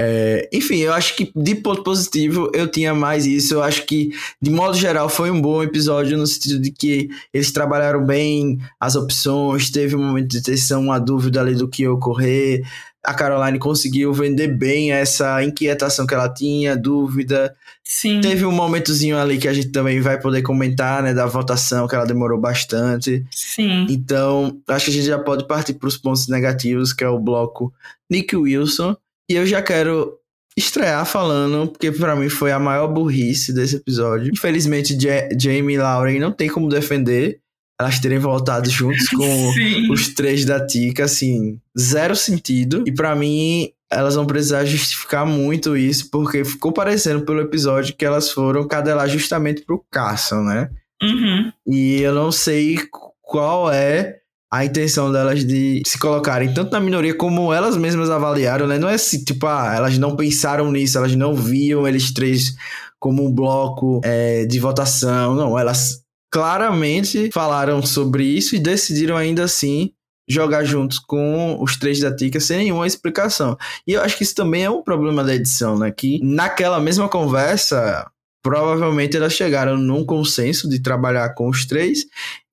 É, 0.00 0.48
enfim, 0.52 0.76
eu 0.76 0.92
acho 0.92 1.16
que 1.16 1.32
de 1.34 1.56
ponto 1.56 1.82
positivo 1.82 2.48
eu 2.54 2.70
tinha 2.70 2.94
mais 2.94 3.26
isso. 3.26 3.54
Eu 3.54 3.62
acho 3.64 3.84
que, 3.84 4.10
de 4.40 4.48
modo 4.48 4.76
geral, 4.76 5.08
foi 5.08 5.28
um 5.28 5.40
bom 5.40 5.60
episódio 5.60 6.16
no 6.16 6.24
sentido 6.24 6.60
de 6.60 6.70
que 6.70 7.08
eles 7.34 7.50
trabalharam 7.50 8.06
bem 8.06 8.58
as 8.78 8.94
opções, 8.94 9.70
teve 9.70 9.96
um 9.96 10.04
momento 10.04 10.28
de 10.28 10.40
tensão, 10.40 10.82
uma 10.82 11.00
dúvida 11.00 11.40
ali 11.40 11.56
do 11.56 11.68
que 11.68 11.82
ia 11.82 11.92
ocorrer. 11.92 12.62
A 13.04 13.12
Caroline 13.12 13.58
conseguiu 13.58 14.12
vender 14.12 14.48
bem 14.48 14.92
essa 14.92 15.42
inquietação 15.42 16.06
que 16.06 16.14
ela 16.14 16.32
tinha, 16.32 16.76
dúvida. 16.76 17.52
Sim. 17.82 18.20
Teve 18.20 18.44
um 18.44 18.52
momentozinho 18.52 19.18
ali 19.18 19.38
que 19.38 19.48
a 19.48 19.52
gente 19.52 19.70
também 19.70 20.00
vai 20.00 20.20
poder 20.20 20.42
comentar, 20.42 21.02
né, 21.02 21.12
da 21.12 21.26
votação, 21.26 21.88
que 21.88 21.94
ela 21.94 22.04
demorou 22.04 22.38
bastante. 22.38 23.24
Sim. 23.32 23.86
Então, 23.88 24.60
acho 24.68 24.84
que 24.84 24.90
a 24.90 24.94
gente 24.94 25.06
já 25.06 25.18
pode 25.18 25.46
partir 25.48 25.74
para 25.74 25.88
os 25.88 25.96
pontos 25.96 26.28
negativos, 26.28 26.92
que 26.92 27.02
é 27.02 27.08
o 27.08 27.18
bloco 27.18 27.72
Nick 28.08 28.36
Wilson 28.36 28.96
e 29.28 29.34
eu 29.34 29.46
já 29.46 29.62
quero 29.62 30.18
estrear 30.56 31.06
falando, 31.06 31.68
porque 31.68 31.92
para 31.92 32.16
mim 32.16 32.28
foi 32.28 32.50
a 32.50 32.58
maior 32.58 32.88
burrice 32.88 33.52
desse 33.52 33.76
episódio. 33.76 34.32
Infelizmente, 34.32 34.96
Jamie 35.38 35.76
e 35.76 35.78
Lauren 35.78 36.18
não 36.18 36.32
tem 36.32 36.48
como 36.48 36.68
defender 36.68 37.40
elas 37.80 38.00
terem 38.00 38.18
voltado 38.18 38.68
juntos 38.68 39.08
com 39.08 39.22
Sim. 39.54 39.90
os 39.92 40.08
três 40.08 40.44
da 40.44 40.64
Tika, 40.64 41.04
assim, 41.04 41.60
zero 41.78 42.16
sentido. 42.16 42.82
E 42.84 42.92
para 42.92 43.14
mim, 43.14 43.70
elas 43.88 44.16
vão 44.16 44.26
precisar 44.26 44.64
justificar 44.64 45.24
muito 45.24 45.76
isso, 45.76 46.10
porque 46.10 46.44
ficou 46.44 46.72
parecendo 46.72 47.24
pelo 47.24 47.40
episódio 47.40 47.94
que 47.94 48.04
elas 48.04 48.32
foram 48.32 48.66
cadelar 48.66 49.08
justamente 49.08 49.62
pro 49.62 49.84
Carson, 49.90 50.42
né? 50.42 50.68
Uhum. 51.00 51.52
E 51.66 52.00
eu 52.00 52.12
não 52.12 52.32
sei 52.32 52.78
qual 53.22 53.70
é 53.70 54.18
a 54.50 54.64
intenção 54.64 55.12
delas 55.12 55.44
de 55.44 55.82
se 55.86 55.98
colocarem 55.98 56.52
tanto 56.54 56.72
na 56.72 56.80
minoria 56.80 57.14
como 57.14 57.52
elas 57.52 57.76
mesmas 57.76 58.08
avaliaram, 58.08 58.66
né? 58.66 58.78
Não 58.78 58.88
é 58.88 58.94
assim, 58.94 59.22
tipo, 59.22 59.46
ah, 59.46 59.74
elas 59.76 59.98
não 59.98 60.16
pensaram 60.16 60.72
nisso, 60.72 60.96
elas 60.96 61.14
não 61.14 61.34
viam 61.34 61.86
eles 61.86 62.12
três 62.12 62.54
como 62.98 63.24
um 63.24 63.32
bloco 63.32 64.00
é, 64.02 64.46
de 64.46 64.58
votação. 64.58 65.34
Não, 65.34 65.58
elas 65.58 66.02
claramente 66.32 67.30
falaram 67.32 67.82
sobre 67.82 68.24
isso 68.24 68.56
e 68.56 68.58
decidiram 68.58 69.16
ainda 69.16 69.44
assim 69.44 69.92
jogar 70.28 70.62
juntos 70.62 70.98
com 70.98 71.56
os 71.60 71.76
três 71.76 72.00
da 72.00 72.14
Tica 72.14 72.38
sem 72.38 72.58
nenhuma 72.58 72.86
explicação. 72.86 73.56
E 73.86 73.92
eu 73.92 74.02
acho 74.02 74.16
que 74.16 74.22
isso 74.22 74.34
também 74.34 74.62
é 74.62 74.70
um 74.70 74.82
problema 74.82 75.24
da 75.24 75.34
edição, 75.34 75.78
né? 75.78 75.90
Que 75.90 76.20
naquela 76.22 76.78
mesma 76.80 77.08
conversa, 77.08 78.06
provavelmente 78.48 79.14
elas 79.14 79.34
chegaram 79.34 79.76
num 79.76 80.06
consenso 80.06 80.70
de 80.70 80.80
trabalhar 80.80 81.34
com 81.34 81.50
os 81.50 81.66
três 81.66 82.06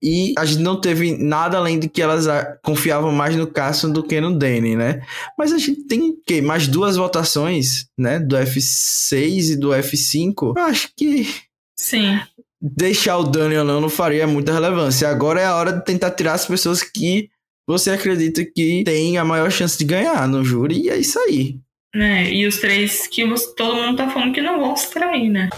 e 0.03 0.33
a 0.37 0.43
gente 0.43 0.61
não 0.61 0.79
teve 0.81 1.17
nada 1.17 1.57
além 1.57 1.79
de 1.79 1.87
que 1.87 2.01
elas 2.01 2.27
confiavam 2.61 3.13
mais 3.13 3.33
no 3.37 3.47
Carson 3.47 3.89
do 3.89 4.03
que 4.03 4.19
no 4.19 4.37
Danny, 4.37 4.75
né? 4.75 5.01
Mas 5.37 5.53
a 5.53 5.57
gente 5.57 5.85
tem 5.87 6.13
que 6.27 6.41
mais 6.41 6.67
duas 6.67 6.97
votações, 6.97 7.87
né, 7.97 8.19
do 8.19 8.35
F6 8.35 9.53
e 9.53 9.55
do 9.55 9.69
F5. 9.69 10.53
Eu 10.57 10.63
acho 10.65 10.89
que 10.97 11.33
sim. 11.79 12.19
Deixar 12.61 13.17
o 13.17 13.23
Danny 13.23 13.55
ou 13.55 13.63
não 13.63 13.79
não 13.79 13.89
faria 13.89 14.27
muita 14.27 14.51
relevância. 14.51 15.07
Agora 15.07 15.39
é 15.39 15.45
a 15.45 15.55
hora 15.55 15.71
de 15.71 15.85
tentar 15.85 16.11
tirar 16.11 16.33
as 16.33 16.45
pessoas 16.45 16.83
que 16.83 17.29
você 17.65 17.91
acredita 17.91 18.43
que 18.43 18.83
tem 18.83 19.17
a 19.17 19.23
maior 19.23 19.49
chance 19.49 19.77
de 19.77 19.85
ganhar 19.85 20.27
no 20.27 20.43
júri 20.43 20.81
e 20.81 20.89
é 20.89 20.97
isso 20.97 21.17
aí. 21.19 21.57
É, 21.95 22.29
e 22.29 22.45
os 22.45 22.57
três 22.57 23.07
que 23.07 23.23
todo 23.55 23.75
mundo 23.75 23.95
tá 23.95 24.09
falando 24.09 24.33
que 24.33 24.41
não 24.41 24.59
vão 24.59 24.75
se 24.75 24.91
trair, 24.91 25.29
né? 25.29 25.49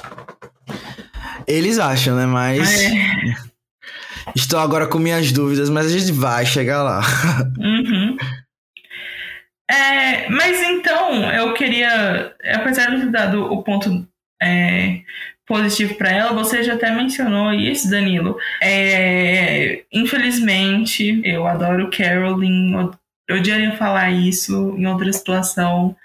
Eles 1.48 1.79
acham, 1.79 2.15
né? 2.15 2.25
Mas. 2.25 2.84
É. 2.84 3.48
Estou 4.36 4.60
agora 4.60 4.86
com 4.86 5.00
minhas 5.00 5.32
dúvidas, 5.32 5.70
mas 5.70 5.88
a 5.88 5.98
gente 5.98 6.12
vai 6.12 6.46
chegar 6.46 6.84
lá. 6.84 7.01
Uhum. 7.58 8.17
É, 9.70 10.29
mas 10.29 10.62
então, 10.62 11.29
eu 11.32 11.53
queria, 11.53 12.34
apesar 12.53 12.89
de 12.89 13.01
ter 13.01 13.12
dado 13.12 13.51
o 13.51 13.62
ponto 13.63 14.08
é, 14.41 15.01
positivo 15.46 15.96
para 15.96 16.10
ela, 16.10 16.34
você 16.34 16.63
já 16.63 16.75
até 16.75 16.89
mencionou 16.91 17.51
isso, 17.51 17.89
Danilo. 17.89 18.38
É, 18.62 19.84
infelizmente, 19.91 21.22
eu 21.25 21.46
adoro 21.46 21.89
Carolyn, 21.89 22.94
eu 23.27 23.36
odiaria 23.36 23.75
falar 23.75 24.10
isso 24.12 24.74
em 24.77 24.86
outra 24.86 25.12
situação, 25.12 25.96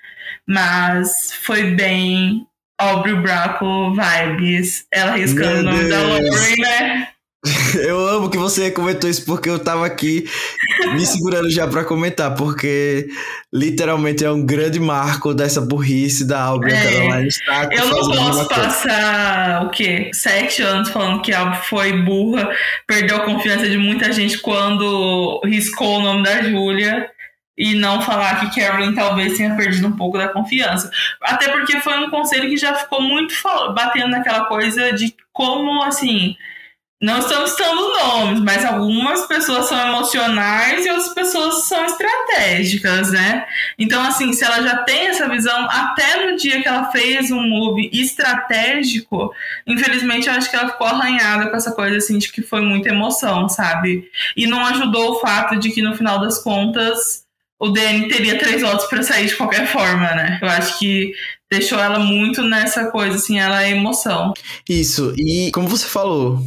mas 0.48 1.32
foi 1.42 1.70
bem 1.72 2.46
Aubrey 2.78 3.14
Braco 3.14 3.94
vibes, 3.94 4.86
ela 4.92 5.12
riscando 5.12 5.60
o 5.60 5.62
nome 5.62 5.88
da 5.88 6.02
Lauren, 6.02 6.56
né? 6.58 7.08
Eu 7.74 8.06
amo 8.06 8.30
que 8.30 8.38
você 8.38 8.70
comentou 8.70 9.10
isso 9.10 9.24
porque 9.24 9.50
eu 9.50 9.58
tava 9.58 9.84
aqui 9.84 10.28
me 10.94 11.04
segurando 11.04 11.50
já 11.50 11.66
para 11.66 11.84
comentar, 11.84 12.34
porque 12.36 13.08
literalmente 13.52 14.24
é 14.24 14.30
um 14.30 14.46
grande 14.46 14.78
marco 14.78 15.34
dessa 15.34 15.60
burrice 15.60 16.24
da 16.24 16.40
Aubrey 16.40 16.72
é, 16.72 16.82
Caroline 16.82 17.28
Stark. 17.28 17.76
Eu 17.76 17.86
não 17.88 18.16
posso 18.16 18.48
passar 18.48 19.64
o 19.64 19.70
quê? 19.70 20.10
Sete 20.14 20.62
anos 20.62 20.90
falando 20.90 21.20
que 21.20 21.32
a 21.32 21.40
Aubrey 21.40 21.60
foi 21.64 21.92
burra, 22.04 22.48
perdeu 22.86 23.16
a 23.16 23.24
confiança 23.24 23.68
de 23.68 23.76
muita 23.76 24.12
gente 24.12 24.38
quando 24.38 25.40
riscou 25.44 25.98
o 25.98 26.02
nome 26.02 26.22
da 26.22 26.42
Júlia 26.42 27.10
e 27.56 27.74
não 27.74 28.00
falar 28.00 28.40
que 28.40 28.60
Carolyn 28.60 28.94
talvez 28.94 29.36
tenha 29.36 29.54
perdido 29.54 29.88
um 29.88 29.96
pouco 29.96 30.18
da 30.18 30.28
confiança. 30.28 30.90
Até 31.22 31.48
porque 31.48 31.80
foi 31.80 31.98
um 31.98 32.10
conselho 32.10 32.48
que 32.48 32.56
já 32.56 32.74
ficou 32.74 33.02
muito 33.02 33.34
batendo 33.74 34.08
naquela 34.08 34.46
coisa 34.46 34.92
de 34.92 35.14
como, 35.32 35.82
assim, 35.82 36.36
não 37.02 37.18
estamos 37.18 37.50
citando 37.50 37.92
nomes, 37.98 38.40
mas 38.40 38.64
algumas 38.64 39.26
pessoas 39.26 39.66
são 39.66 39.88
emocionais 39.88 40.86
e 40.86 40.90
outras 40.90 41.12
pessoas 41.12 41.64
são 41.64 41.84
estratégicas, 41.84 43.10
né? 43.10 43.44
Então, 43.76 44.00
assim, 44.04 44.32
se 44.32 44.44
ela 44.44 44.62
já 44.62 44.76
tem 44.84 45.08
essa 45.08 45.28
visão, 45.28 45.68
até 45.68 46.24
no 46.24 46.36
dia 46.36 46.62
que 46.62 46.68
ela 46.68 46.92
fez 46.92 47.32
um 47.32 47.42
move 47.42 47.90
estratégico, 47.92 49.34
infelizmente 49.66 50.28
eu 50.28 50.34
acho 50.34 50.48
que 50.48 50.54
ela 50.54 50.68
ficou 50.70 50.86
arranhada 50.86 51.50
com 51.50 51.56
essa 51.56 51.72
coisa, 51.72 51.96
assim, 51.96 52.18
de 52.18 52.30
que 52.30 52.40
foi 52.40 52.60
muita 52.60 52.90
emoção, 52.90 53.48
sabe? 53.48 54.08
E 54.36 54.46
não 54.46 54.64
ajudou 54.66 55.12
o 55.12 55.18
fato 55.18 55.56
de 55.56 55.70
que 55.70 55.82
no 55.82 55.96
final 55.96 56.20
das 56.20 56.40
contas 56.40 57.21
o 57.62 57.70
DN 57.70 58.08
teria 58.08 58.36
três 58.36 58.60
votos 58.60 58.86
para 58.86 59.04
sair 59.04 59.28
de 59.28 59.36
qualquer 59.36 59.68
forma, 59.68 60.12
né? 60.16 60.40
Eu 60.42 60.48
acho 60.48 60.80
que 60.80 61.12
deixou 61.48 61.78
ela 61.78 62.00
muito 62.00 62.42
nessa 62.42 62.90
coisa, 62.90 63.14
assim, 63.14 63.38
ela 63.38 63.62
é 63.62 63.70
emoção. 63.70 64.34
Isso, 64.68 65.14
e 65.16 65.48
como 65.52 65.68
você 65.68 65.86
falou, 65.86 66.44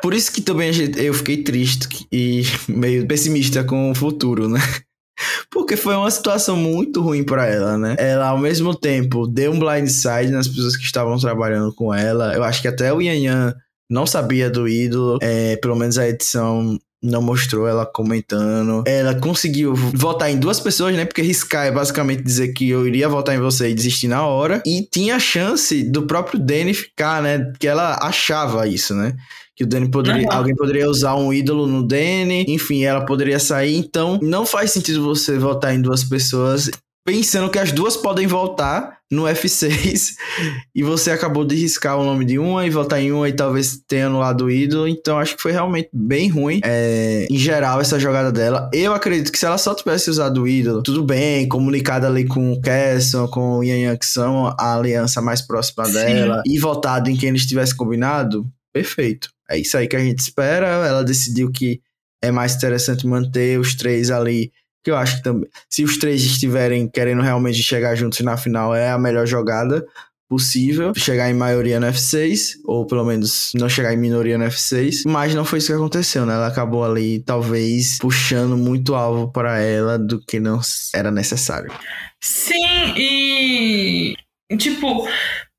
por 0.00 0.14
isso 0.14 0.30
que 0.30 0.40
também 0.40 0.70
eu 0.96 1.12
fiquei 1.14 1.42
triste 1.42 2.06
e 2.12 2.42
meio 2.68 3.04
pessimista 3.08 3.64
com 3.64 3.90
o 3.90 3.94
futuro, 3.94 4.48
né? 4.48 4.60
Porque 5.50 5.76
foi 5.76 5.96
uma 5.96 6.10
situação 6.10 6.56
muito 6.56 7.00
ruim 7.02 7.24
para 7.24 7.44
ela, 7.44 7.76
né? 7.76 7.96
Ela, 7.98 8.28
ao 8.28 8.38
mesmo 8.38 8.72
tempo, 8.72 9.26
deu 9.26 9.50
um 9.50 9.58
blindside 9.58 10.30
nas 10.30 10.46
pessoas 10.46 10.76
que 10.76 10.84
estavam 10.84 11.18
trabalhando 11.18 11.74
com 11.74 11.92
ela. 11.92 12.34
Eu 12.34 12.44
acho 12.44 12.62
que 12.62 12.68
até 12.68 12.92
o 12.92 13.00
Yan 13.00 13.16
Yan 13.16 13.54
não 13.90 14.06
sabia 14.06 14.48
do 14.48 14.68
ídolo. 14.68 15.18
É, 15.20 15.56
pelo 15.56 15.74
menos 15.74 15.98
a 15.98 16.08
edição 16.08 16.78
não 17.02 17.20
mostrou 17.20 17.66
ela 17.66 17.84
comentando. 17.84 18.84
Ela 18.86 19.14
conseguiu 19.14 19.74
votar 19.74 20.30
em 20.30 20.38
duas 20.38 20.60
pessoas, 20.60 20.94
né? 20.94 21.04
Porque 21.04 21.22
riscar 21.22 21.66
é 21.66 21.72
basicamente 21.72 22.22
dizer 22.22 22.52
que 22.52 22.68
eu 22.70 22.86
iria 22.86 23.08
votar 23.08 23.34
em 23.34 23.40
você 23.40 23.70
e 23.70 23.74
desistir 23.74 24.08
na 24.08 24.24
hora. 24.24 24.62
E 24.64 24.86
tinha 24.90 25.16
a 25.16 25.20
chance 25.20 25.82
do 25.82 26.02
próprio 26.02 26.38
Danny 26.38 26.72
ficar, 26.72 27.22
né? 27.22 27.52
Que 27.58 27.66
ela 27.66 27.98
achava 28.00 28.66
isso, 28.68 28.94
né? 28.94 29.14
Que 29.56 29.64
o 29.64 29.66
Danny 29.66 29.90
poderia. 29.90 30.28
Uhum. 30.28 30.32
Alguém 30.32 30.54
poderia 30.54 30.88
usar 30.88 31.16
um 31.16 31.32
ídolo 31.32 31.66
no 31.66 31.82
Danny. 31.82 32.44
Enfim, 32.48 32.84
ela 32.84 33.04
poderia 33.04 33.38
sair. 33.38 33.76
Então, 33.76 34.18
não 34.22 34.46
faz 34.46 34.70
sentido 34.70 35.02
você 35.02 35.38
votar 35.38 35.74
em 35.74 35.80
duas 35.80 36.04
pessoas 36.04 36.70
pensando 37.04 37.50
que 37.50 37.58
as 37.58 37.72
duas 37.72 37.96
podem 37.96 38.26
voltar 38.26 38.98
no 39.12 39.24
F6 39.24 40.14
e 40.74 40.82
você 40.82 41.10
acabou 41.10 41.44
de 41.44 41.54
riscar 41.54 41.98
o 41.98 42.04
nome 42.04 42.24
de 42.24 42.38
uma 42.38 42.66
e 42.66 42.70
voltar 42.70 42.98
em 42.98 43.12
uma 43.12 43.28
e 43.28 43.32
talvez 43.32 43.78
tenha 43.86 44.06
anulado 44.06 44.46
o 44.46 44.50
ídolo. 44.50 44.88
Então 44.88 45.18
acho 45.18 45.36
que 45.36 45.42
foi 45.42 45.52
realmente 45.52 45.90
bem 45.92 46.30
ruim 46.30 46.60
é, 46.64 47.26
em 47.30 47.36
geral 47.36 47.78
essa 47.78 48.00
jogada 48.00 48.32
dela. 48.32 48.70
Eu 48.72 48.94
acredito 48.94 49.30
que 49.30 49.38
se 49.38 49.44
ela 49.44 49.58
só 49.58 49.74
tivesse 49.74 50.08
usado 50.08 50.42
o 50.42 50.48
ídolo, 50.48 50.82
tudo 50.82 51.04
bem, 51.04 51.46
comunicado 51.46 52.06
ali 52.06 52.24
com 52.24 52.54
o 52.54 52.60
Casson, 52.62 53.28
com 53.28 53.58
o 53.58 53.62
Yan 53.62 53.76
Yan, 53.76 53.96
que 53.98 54.06
são 54.06 54.46
a 54.58 54.74
aliança 54.76 55.20
mais 55.20 55.42
próxima 55.42 55.84
Sim. 55.84 55.92
dela, 55.92 56.42
e 56.46 56.58
voltado 56.58 57.10
em 57.10 57.16
quem 57.16 57.28
eles 57.28 57.44
tivessem 57.44 57.76
combinado, 57.76 58.46
perfeito. 58.72 59.28
É 59.50 59.58
isso 59.58 59.76
aí 59.76 59.86
que 59.86 59.96
a 59.96 60.00
gente 60.00 60.20
espera. 60.20 60.66
Ela 60.66 61.04
decidiu 61.04 61.50
que 61.52 61.82
é 62.22 62.30
mais 62.30 62.54
interessante 62.54 63.06
manter 63.06 63.60
os 63.60 63.74
três 63.74 64.10
ali 64.10 64.50
que 64.82 64.90
eu 64.90 64.96
acho 64.96 65.16
que 65.16 65.22
também, 65.22 65.48
se 65.70 65.84
os 65.84 65.96
três 65.96 66.22
estiverem 66.22 66.88
querendo 66.88 67.22
realmente 67.22 67.62
chegar 67.62 67.94
juntos 67.94 68.20
na 68.20 68.36
final, 68.36 68.74
é 68.74 68.90
a 68.90 68.98
melhor 68.98 69.26
jogada 69.26 69.84
possível, 70.28 70.94
chegar 70.96 71.30
em 71.30 71.34
maioria 71.34 71.78
no 71.78 71.86
F6, 71.88 72.54
ou 72.64 72.86
pelo 72.86 73.04
menos 73.04 73.52
não 73.54 73.68
chegar 73.68 73.92
em 73.92 73.98
minoria 73.98 74.38
no 74.38 74.46
F6, 74.46 75.02
mas 75.04 75.34
não 75.34 75.44
foi 75.44 75.58
isso 75.58 75.68
que 75.68 75.74
aconteceu, 75.74 76.24
né? 76.24 76.32
Ela 76.32 76.46
acabou 76.46 76.82
ali, 76.82 77.20
talvez, 77.20 77.98
puxando 77.98 78.56
muito 78.56 78.94
alvo 78.94 79.30
para 79.30 79.58
ela 79.60 79.98
do 79.98 80.18
que 80.24 80.40
não 80.40 80.58
era 80.94 81.10
necessário. 81.10 81.70
Sim, 82.18 82.94
e 82.96 84.16
tipo, 84.56 85.06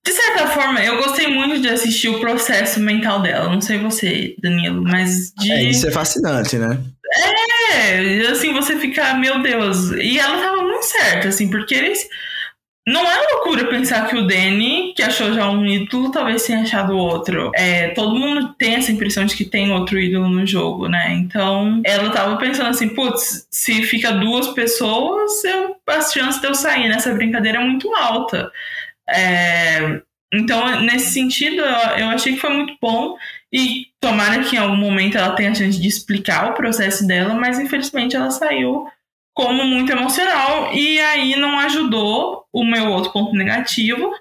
de 0.06 0.12
certa 0.12 0.48
forma, 0.48 0.84
eu 0.84 0.98
gostei 0.98 1.28
muito 1.28 1.62
de 1.62 1.70
assistir 1.70 2.10
o 2.10 2.20
processo 2.20 2.80
mental 2.80 3.22
dela. 3.22 3.50
Não 3.50 3.62
sei 3.62 3.78
você, 3.78 4.36
Danilo, 4.42 4.84
mas 4.84 5.32
de. 5.38 5.52
É, 5.52 5.64
isso 5.64 5.88
é 5.88 5.92
fascinante, 5.92 6.58
né? 6.58 6.78
É, 7.16 7.63
assim, 8.32 8.54
você 8.54 8.78
fica, 8.80 9.14
meu 9.16 9.42
Deus. 9.42 9.92
E 9.92 10.20
ela 10.20 10.38
tava 10.38 10.62
muito 10.62 10.84
certa, 10.84 11.28
assim, 11.30 11.50
porque 11.50 11.76
eles. 11.76 12.08
Não 12.86 13.02
é 13.10 13.18
loucura 13.32 13.70
pensar 13.70 14.10
que 14.10 14.16
o 14.18 14.28
Danny, 14.28 14.94
que 14.94 15.02
achou 15.02 15.34
já 15.34 15.50
um 15.50 15.66
ídolo, 15.66 16.12
talvez 16.12 16.44
tenha 16.44 16.64
achado 16.64 16.98
outro. 16.98 17.50
É, 17.56 17.90
todo 17.90 18.14
mundo 18.14 18.54
tem 18.56 18.76
essa 18.76 18.92
impressão 18.92 19.24
de 19.24 19.38
que 19.38 19.46
tem 19.46 19.72
outro 19.72 19.98
ídolo 19.98 20.28
no 20.28 20.46
jogo, 20.46 20.90
né? 20.90 21.14
Então, 21.14 21.82
ela 21.86 22.10
tava 22.10 22.36
pensando 22.36 22.70
assim, 22.70 22.90
putz, 22.90 23.48
se 23.50 23.84
fica 23.84 24.12
duas 24.12 24.50
pessoas, 24.50 25.46
eu, 25.46 25.78
a 25.88 26.02
chance 26.02 26.42
de 26.42 26.48
eu 26.48 26.54
sair 26.54 26.90
nessa 26.90 27.14
brincadeira 27.14 27.60
é 27.60 27.64
muito 27.64 27.94
alta. 27.96 28.52
É, 29.10 30.02
então, 30.34 30.82
nesse 30.82 31.14
sentido, 31.14 31.62
eu, 31.62 31.98
eu 31.98 32.10
achei 32.10 32.34
que 32.34 32.40
foi 32.40 32.50
muito 32.52 32.76
bom. 32.82 33.16
E 33.52 33.88
tomara 34.00 34.44
que 34.44 34.56
em 34.56 34.60
algum 34.60 34.76
momento 34.76 35.18
ela 35.18 35.36
tenha 35.36 35.52
a 35.52 35.56
chance 35.56 35.80
de 35.80 35.88
explicar 35.88 36.50
o 36.50 36.54
processo 36.54 37.06
dela, 37.06 37.36
mas 37.36 37.60
infelizmente 37.60 38.16
ela 38.16 38.32
saiu 38.32 38.88
como 39.34 39.64
muito 39.64 39.92
emocional 39.92 40.74
e 40.74 41.00
aí 41.00 41.36
não 41.36 41.60
ajudou 41.60 42.46
o 42.52 42.64
meu 42.64 42.88
outro 42.90 43.12
ponto 43.12 43.34
negativo, 43.34 44.12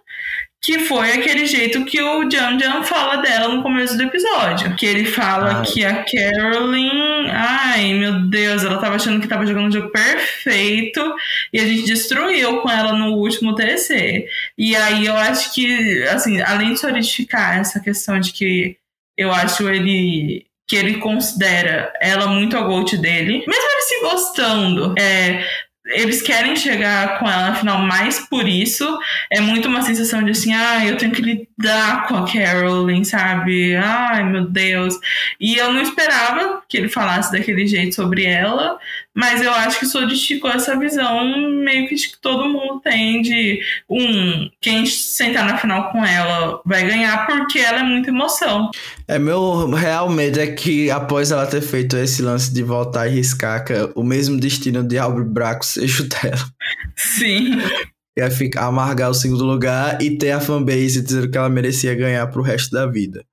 que 0.63 0.79
foi 0.79 1.11
aquele 1.11 1.45
jeito 1.45 1.85
que 1.85 2.01
o 2.01 2.31
Jan 2.31 2.57
Jan 2.57 2.85
fala 2.85 3.17
dela 3.17 3.49
no 3.49 3.63
começo 3.65 3.97
do 3.97 4.05
episódio. 4.05 4.77
Que 4.77 4.87
ele 4.87 5.05
fala 5.05 5.61
ah. 5.61 5.63
que 5.63 5.85
a 5.85 6.05
Carolyn. 6.05 7.29
Ai, 7.31 7.95
meu 7.95 8.21
Deus, 8.29 8.63
ela 8.63 8.79
tava 8.79 8.95
achando 8.95 9.21
que 9.21 9.27
tava 9.27 9.45
jogando 9.45 9.67
um 9.67 9.73
jogo 9.73 9.91
perfeito 9.91 11.15
e 11.53 11.59
a 11.59 11.67
gente 11.67 11.83
destruiu 11.85 12.61
com 12.61 12.71
ela 12.71 12.93
no 12.93 13.17
último 13.17 13.57
TC. 13.57 14.29
E 14.57 14.77
aí 14.77 15.05
eu 15.05 15.17
acho 15.17 15.53
que, 15.53 16.05
assim, 16.05 16.41
além 16.41 16.75
de 16.75 16.81
solidificar 16.81 17.59
essa 17.59 17.81
questão 17.81 18.21
de 18.21 18.33
que 18.33 18.77
eu 19.19 19.33
acho 19.33 19.69
ele 19.69 20.47
que 20.69 20.77
ele 20.77 20.99
considera 20.99 21.93
ela 22.01 22.29
muito 22.29 22.57
a 22.57 22.63
GOAT 22.63 22.97
dele, 22.97 23.45
mesmo 23.47 23.53
ele 23.53 23.83
se 23.83 24.01
gostando. 24.01 24.95
É, 24.99 25.45
eles 25.87 26.23
querem 26.23 26.55
chegar 26.55 27.19
com 27.19 27.29
ela 27.29 27.49
afinal 27.49 27.79
mais 27.81 28.21
por 28.29 28.47
isso. 28.47 28.99
É 29.31 29.41
muito 29.41 29.69
uma 29.69 29.83
sensação 29.83 30.23
de 30.23 30.31
assim, 30.31 30.53
ah, 30.55 30.85
eu 30.87 30.97
tenho 30.97 31.13
que 31.13 31.23
lidar 31.23 32.07
com 32.07 32.17
a 32.17 32.31
Carolyn, 32.31 33.03
sabe? 33.05 33.75
Ai, 33.77 34.23
meu 34.25 34.47
Deus. 34.47 34.99
E 35.41 35.57
eu 35.57 35.73
não 35.73 35.83
esperava 35.83 36.63
que 36.69 36.77
ele 36.77 36.89
falasse 36.89 37.33
daquele 37.33 37.67
jeito 37.67 37.95
sobre 37.95 38.25
ela, 38.25 38.79
mas 39.15 39.43
eu 39.43 39.53
acho 39.53 39.81
que 39.81 39.87
solidificou 39.87 40.51
essa 40.51 40.79
visão 40.79 41.25
meio 41.63 41.87
que 41.89 41.97
todo 42.21 42.49
mundo 42.49 42.81
tem 42.81 43.21
de 43.21 43.61
um, 43.89 44.49
quem 44.61 44.87
sentar 44.87 45.45
na 45.45 45.59
final 45.59 45.91
com 45.93 46.05
ela 46.05 46.61
vai 46.65 46.87
ganhar 46.87 47.27
porque 47.27 47.59
ela 47.59 47.81
é 47.81 47.83
muita 47.83 48.11
emoção. 48.11 48.71
É, 49.07 49.19
meu 49.19 49.71
real 49.71 50.09
medo 50.09 50.41
é 50.41 50.47
que 50.47 50.91
após 50.91 51.31
ela 51.31 51.47
ter 51.47 51.61
feito 51.61 51.97
esse 51.97 52.23
lance 52.23 52.53
de 52.53 52.63
voltar 52.63 53.07
e 53.07 53.11
riscar, 53.11 53.65
o 53.95 54.03
mesmo 54.03 54.39
destino 54.39 54.83
de 54.83 54.99
Albert 54.99 55.27
Braco 55.27 55.65
seja 55.65 56.03
o 56.03 56.09
dela. 56.09 56.49
Sim. 56.97 57.59
Ia 58.17 58.31
ficar, 58.31 58.67
amargar 58.67 59.11
o 59.11 59.15
segundo 59.15 59.45
lugar 59.45 60.01
e 60.03 60.19
ter 60.19 60.33
a 60.33 60.41
fanbase 60.41 61.01
dizendo 61.01 61.31
que 61.31 61.39
ela 61.39 61.49
merecia 61.49 61.95
ganhar 61.95 62.27
pro 62.27 62.43
resto 62.43 62.71
da 62.71 62.87
vida. 62.87 63.25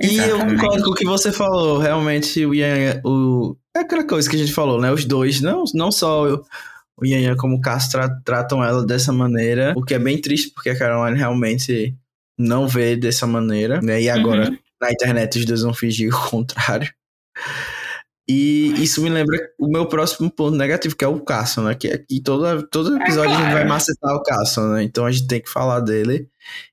Exatamente. 0.00 0.28
E 0.28 0.30
eu 0.30 0.38
concordo 0.38 0.84
com 0.84 0.90
o 0.90 0.94
que 0.94 1.04
você 1.04 1.32
falou. 1.32 1.78
Realmente, 1.78 2.46
o 2.46 2.54
Ian, 2.54 3.00
o, 3.04 3.56
é 3.76 3.80
aquela 3.80 4.06
coisa 4.06 4.28
que 4.28 4.36
a 4.36 4.38
gente 4.38 4.52
falou, 4.52 4.80
né? 4.80 4.92
Os 4.92 5.04
dois, 5.04 5.40
não, 5.40 5.64
não 5.74 5.90
só 5.90 6.26
o, 6.26 6.44
o 6.96 7.06
Ian 7.06 7.36
como 7.36 7.56
o 7.56 7.60
Cass 7.60 7.88
tra, 7.88 8.08
tratam 8.24 8.62
ela 8.62 8.86
dessa 8.86 9.12
maneira, 9.12 9.74
o 9.76 9.82
que 9.82 9.94
é 9.94 9.98
bem 9.98 10.20
triste, 10.20 10.52
porque 10.54 10.70
a 10.70 10.78
Caroline 10.78 11.18
realmente 11.18 11.96
não 12.38 12.68
vê 12.68 12.96
dessa 12.96 13.26
maneira, 13.26 13.80
né? 13.82 14.00
E 14.00 14.08
agora 14.08 14.50
uhum. 14.50 14.58
na 14.80 14.92
internet 14.92 15.38
os 15.38 15.44
dois 15.44 15.62
vão 15.62 15.74
fingir 15.74 16.10
o 16.14 16.30
contrário. 16.30 16.92
E 18.30 18.74
isso 18.82 19.00
me 19.00 19.08
lembra 19.08 19.38
o 19.58 19.66
meu 19.66 19.86
próximo 19.86 20.30
ponto 20.30 20.54
negativo, 20.54 20.94
que 20.94 21.04
é 21.04 21.08
o 21.08 21.18
Carson, 21.18 21.62
né? 21.62 21.74
Que, 21.74 21.96
que 21.96 22.20
todo, 22.20 22.62
todo 22.68 22.98
é 22.98 23.02
episódio 23.02 23.32
é 23.32 23.34
claro. 23.34 23.42
a 23.42 23.44
gente 23.44 23.54
vai 23.54 23.64
macetar 23.64 24.14
o 24.14 24.22
Carson, 24.22 24.68
né? 24.74 24.82
Então 24.82 25.06
a 25.06 25.10
gente 25.10 25.26
tem 25.26 25.40
que 25.40 25.48
falar 25.48 25.80
dele. 25.80 26.28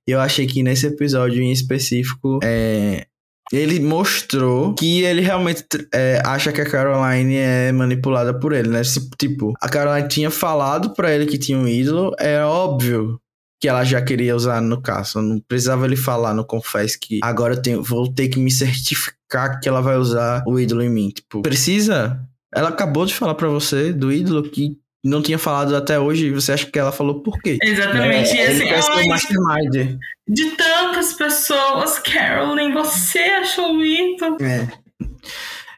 E 0.06 0.12
eu 0.12 0.20
achei 0.20 0.46
que 0.46 0.62
nesse 0.62 0.86
episódio 0.86 1.42
em 1.42 1.54
específico, 1.54 2.40
é, 2.44 3.08
ele 3.52 3.80
mostrou 3.80 4.74
que 4.74 5.04
ele 5.04 5.22
realmente 5.22 5.66
é, 5.94 6.22
acha 6.26 6.52
que 6.52 6.62
a 6.62 6.70
Caroline 6.70 7.36
é 7.36 7.72
manipulada 7.72 8.34
por 8.34 8.54
ele, 8.54 8.70
né? 8.70 8.82
Tipo, 9.18 9.54
a 9.62 9.70
Caroline 9.70 10.08
tinha 10.08 10.32
falado 10.32 10.94
para 10.94 11.14
ele 11.14 11.26
que 11.26 11.38
tinha 11.38 11.58
um 11.58 11.68
ídolo, 11.68 12.14
é 12.20 12.44
óbvio 12.44 13.20
que 13.60 13.68
ela 13.68 13.84
já 13.84 14.02
queria 14.02 14.36
usar 14.36 14.62
no 14.62 14.82
caso. 14.82 15.22
Não 15.22 15.40
precisava 15.40 15.86
ele 15.86 15.96
falar 15.96 16.34
no 16.34 16.46
Confess 16.46 16.96
que 16.96 17.20
agora 17.24 17.54
eu 17.54 17.62
tenho, 17.62 17.84
vou 17.84 18.12
ter 18.12 18.28
que 18.28 18.40
me 18.40 18.52
certificar 18.52 19.60
que 19.60 19.70
ela 19.70 19.82
vai 19.82 19.98
usar 19.98 20.44
o 20.48 20.60
ídolo 20.60 20.82
em 20.82 20.90
mim. 20.90 21.10
Tipo, 21.10 21.42
precisa? 21.42 22.20
Ela 22.54 22.70
acabou 22.70 23.06
de 23.06 23.14
falar 23.14 23.36
para 23.36 23.48
você 23.48 23.92
do 23.92 24.12
ídolo 24.12 24.44
que 24.44 24.78
não 25.06 25.22
tinha 25.22 25.38
falado 25.38 25.76
até 25.76 26.00
hoje, 26.00 26.32
você 26.32 26.54
acha 26.54 26.66
que 26.66 26.80
ela 26.80 26.92
falou 26.92 27.22
por 27.22 27.40
quê? 27.40 27.60
Exatamente. 27.62 28.32
É, 28.32 28.52
e 28.52 28.74
assim, 28.74 28.92
ai, 28.92 29.08
mastermind. 29.08 30.00
De 30.28 30.46
tantas 30.58 31.14
pessoas, 31.14 32.00
Carolyn, 32.00 32.74
você 32.74 33.20
achou 33.20 33.84
isso? 33.84 34.26
É. 34.42 34.68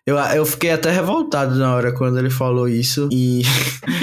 Eu, 0.06 0.16
eu 0.18 0.46
fiquei 0.46 0.72
até 0.72 0.90
revoltado 0.92 1.56
na 1.56 1.76
hora 1.76 1.94
quando 1.94 2.18
ele 2.18 2.30
falou 2.30 2.70
isso. 2.70 3.10
E 3.12 3.42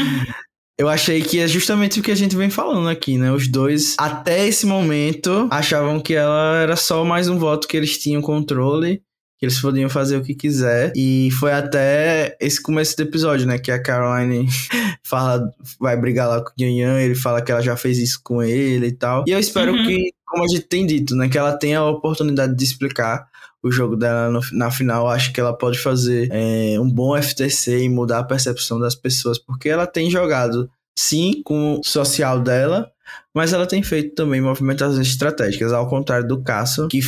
eu 0.79 0.91
achei 0.91 1.23
que 1.23 1.41
é 1.41 1.49
justamente 1.49 2.01
o 2.01 2.03
que 2.03 2.11
a 2.11 2.17
gente 2.17 2.37
vem 2.37 2.51
falando 2.51 2.91
aqui, 2.91 3.17
né? 3.17 3.33
Os 3.33 3.49
dois, 3.49 3.97
até 3.99 4.47
esse 4.47 4.67
momento, 4.67 5.49
achavam 5.51 6.01
que 6.01 6.13
ela 6.13 6.59
era 6.59 6.77
só 6.77 7.03
mais 7.03 7.31
um 7.31 7.39
voto 7.39 7.67
que 7.67 7.79
eles 7.79 7.97
tinham 7.97 8.21
controle 8.21 9.03
que 9.39 9.47
eles 9.47 9.61
podiam 9.61 9.89
fazer 9.91 10.17
o 10.17 10.23
que 10.23 10.35
quiser. 10.35 10.93
E 10.97 11.31
foi 11.33 11.53
até 11.53 12.37
esse 12.41 12.63
começo 12.63 12.97
do 12.97 13.03
episódio, 13.03 13.47
né? 13.47 13.59
Que 13.59 13.71
a 13.71 13.83
Caroline 13.83 14.47
fala, 15.03 15.51
vai 15.81 15.97
brigar 15.97 16.29
lá 16.29 16.41
com 16.41 16.51
o 16.51 16.65
Yan 16.65 17.01
ele 17.01 17.15
fala 17.15 17.43
que 17.43 17.51
ela 17.51 17.61
já 17.61 17.77
fez 17.77 17.99
isso 17.99 18.21
com 18.23 18.43
ele 18.43 18.87
e 18.87 18.93
tal. 18.93 19.25
E 19.27 19.33
eu 19.33 19.39
espero 19.39 19.73
uhum. 19.73 19.85
que, 19.85 20.13
como 20.27 20.45
a 20.45 20.49
gente 20.49 20.63
tem 20.63 20.87
dito, 20.87 21.15
né? 21.17 21.29
Que 21.29 21.39
ela 21.39 21.57
tenha 21.57 21.81
a 21.81 21.91
oportunidade 21.91 22.55
de 22.55 22.65
explicar 22.65 23.29
o 23.63 23.73
jogo 23.73 23.97
dela 23.97 24.31
no, 24.31 24.41
na 24.53 24.71
final. 24.71 25.09
Acho 25.09 25.33
que 25.33 25.41
ela 25.41 25.57
pode 25.57 25.79
fazer 25.79 26.29
é, 26.31 26.79
um 26.79 26.91
bom 26.91 27.21
FTC 27.21 27.85
e 27.85 27.89
mudar 27.89 28.19
a 28.19 28.25
percepção 28.25 28.79
das 28.79 28.95
pessoas, 28.95 29.39
porque 29.39 29.69
ela 29.69 29.87
tem 29.87 30.11
jogado, 30.11 30.71
sim, 30.97 31.43
com 31.43 31.81
o 31.81 31.85
social 31.85 32.41
dela, 32.41 32.91
mas 33.35 33.53
ela 33.53 33.67
tem 33.67 33.83
feito 33.83 34.15
também 34.15 34.41
movimentações 34.41 35.09
estratégicas, 35.09 35.73
ao 35.73 35.89
contrário 35.89 36.29
do 36.29 36.43
Casso, 36.43 36.89
que 36.89 37.01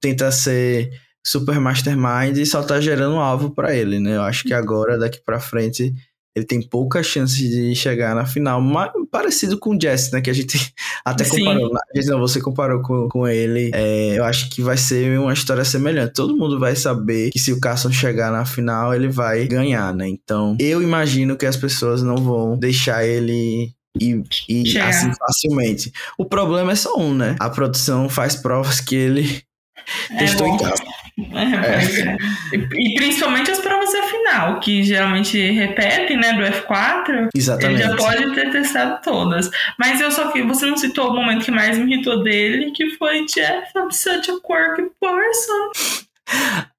tenta 0.00 0.30
ser 0.30 0.90
Super 1.26 1.58
Mastermind 1.58 2.36
e 2.36 2.46
só 2.46 2.62
tá 2.62 2.80
gerando 2.80 3.16
um 3.16 3.20
alvo 3.20 3.50
para 3.50 3.74
ele, 3.74 3.98
né? 3.98 4.16
Eu 4.16 4.22
acho 4.22 4.44
que 4.44 4.54
agora, 4.54 4.96
daqui 4.96 5.20
para 5.24 5.40
frente, 5.40 5.92
ele 6.36 6.46
tem 6.46 6.62
pouca 6.62 7.02
chance 7.02 7.36
de 7.36 7.74
chegar 7.74 8.14
na 8.14 8.24
final, 8.24 8.60
mas 8.60 8.92
parecido 9.10 9.58
com 9.58 9.74
o 9.74 9.80
Jesse, 9.80 10.12
né? 10.12 10.20
Que 10.20 10.30
a 10.30 10.32
gente 10.32 10.72
até 11.04 11.24
Sim. 11.24 11.38
comparou. 11.38 11.72
A 11.74 11.98
gente 11.98 12.08
não, 12.08 12.20
você 12.20 12.40
comparou 12.40 12.80
com, 12.80 13.08
com 13.08 13.26
ele. 13.26 13.72
É, 13.74 14.18
eu 14.18 14.22
acho 14.22 14.48
que 14.50 14.62
vai 14.62 14.76
ser 14.76 15.18
uma 15.18 15.32
história 15.32 15.64
semelhante. 15.64 16.12
Todo 16.12 16.36
mundo 16.36 16.60
vai 16.60 16.76
saber 16.76 17.30
que 17.30 17.40
se 17.40 17.52
o 17.52 17.58
Carson 17.58 17.90
chegar 17.90 18.30
na 18.30 18.44
final, 18.44 18.94
ele 18.94 19.08
vai 19.08 19.46
ganhar, 19.46 19.92
né? 19.92 20.06
Então, 20.06 20.56
eu 20.60 20.80
imagino 20.80 21.36
que 21.36 21.46
as 21.46 21.56
pessoas 21.56 22.02
não 22.02 22.18
vão 22.18 22.56
deixar 22.56 23.04
ele 23.04 23.74
e, 24.00 24.22
e 24.48 24.78
assim 24.78 25.10
facilmente. 25.14 25.90
O 26.16 26.24
problema 26.24 26.70
é 26.70 26.76
só 26.76 26.96
um, 26.96 27.14
né? 27.14 27.34
A 27.40 27.50
produção 27.50 28.08
faz 28.08 28.36
provas 28.36 28.80
que 28.80 28.94
ele 28.94 29.42
é 30.10 30.18
testou 30.18 30.46
em 30.46 30.56
casa. 30.58 30.82
É, 31.18 32.12
é. 32.12 32.16
E, 32.52 32.94
principalmente 32.94 33.50
as 33.50 33.58
provas 33.58 33.90
da 33.90 34.02
final, 34.02 34.60
que 34.60 34.82
geralmente 34.82 35.38
repetem, 35.50 36.18
né, 36.18 36.34
do 36.34 36.42
F4. 36.42 37.28
Exatamente. 37.34 37.80
Ele 37.80 37.90
já 37.90 37.96
pode 37.96 38.34
ter 38.34 38.50
testado 38.50 39.00
todas. 39.02 39.50
Mas 39.78 40.00
eu 40.00 40.10
só 40.10 40.30
que 40.30 40.42
você 40.42 40.66
não 40.66 40.76
citou 40.76 41.10
o 41.10 41.14
momento 41.14 41.44
que 41.44 41.50
mais 41.50 41.78
me 41.78 41.90
irritou 41.90 42.22
dele, 42.22 42.70
que 42.72 42.90
foi 42.96 43.24
Jeff, 43.24 43.66
I'm 43.74 43.90
such 43.90 44.30
a 44.30 44.34
quirky 44.46 44.90
person. 45.00 45.70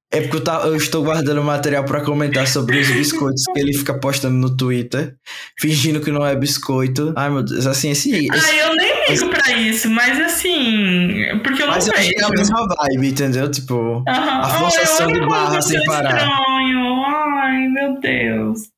É 0.10 0.22
porque 0.22 0.38
eu, 0.38 0.44
tá, 0.44 0.62
eu 0.66 0.76
estou 0.76 1.04
guardando 1.04 1.44
material 1.44 1.84
para 1.84 2.00
comentar 2.00 2.48
sobre 2.48 2.80
os 2.80 2.88
biscoitos 2.90 3.44
que 3.54 3.60
ele 3.60 3.74
fica 3.74 3.94
postando 3.94 4.36
no 4.36 4.56
Twitter, 4.56 5.16
fingindo 5.60 6.00
que 6.00 6.12
não 6.12 6.26
é 6.26 6.34
biscoito. 6.34 7.14
Ai, 7.16 7.30
meu 7.30 7.44
Deus, 7.44 7.68
assim, 7.68 7.90
esse. 7.90 8.26
esse 8.26 8.32
Ai, 8.32 8.62
eu 8.62 8.76
nem 8.76 8.87
ligo 9.10 9.26
esse... 9.26 9.28
pra 9.28 9.54
isso, 9.58 9.90
mas 9.90 10.20
assim. 10.20 11.26
Porque 11.44 11.64
eu 11.64 11.68
mas 11.68 11.88
não 11.88 11.94
vejo. 11.94 12.12
Mas 12.16 12.22
é 12.22 12.26
a 12.26 12.30
mesma 12.30 12.68
vibe, 12.68 13.08
entendeu? 13.10 13.52
Tipo, 13.52 14.04
a 14.08 14.50
forçação 14.50 15.08
de 15.08 15.20
barra 15.26 15.62
sem 15.62 15.84
parar. 15.86 16.18
Estranho. 16.18 17.04
Ai, 17.06 17.68
meu 17.68 18.00
Deus. 18.00 18.70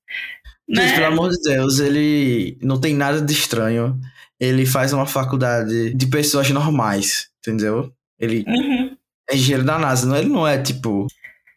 Gente, 0.70 0.86
né? 0.86 0.94
pelo 0.94 1.06
amor 1.08 1.30
de 1.32 1.42
Deus, 1.42 1.80
ele 1.80 2.58
não 2.62 2.80
tem 2.80 2.94
nada 2.94 3.22
de 3.22 3.34
estranho. 3.34 4.00
Ele 4.40 4.66
faz 4.66 4.94
uma 4.94 5.06
faculdade 5.06 5.94
de 5.94 6.08
pessoas 6.08 6.50
normais, 6.50 7.28
entendeu? 7.40 7.92
Ele 8.20 8.46
uhum. 8.48 8.96
é 9.30 9.36
engenheiro 9.36 9.64
da 9.64 9.78
NASA, 9.80 10.08
não, 10.08 10.16
ele 10.16 10.30
não 10.30 10.48
é 10.48 10.62
tipo 10.62 11.08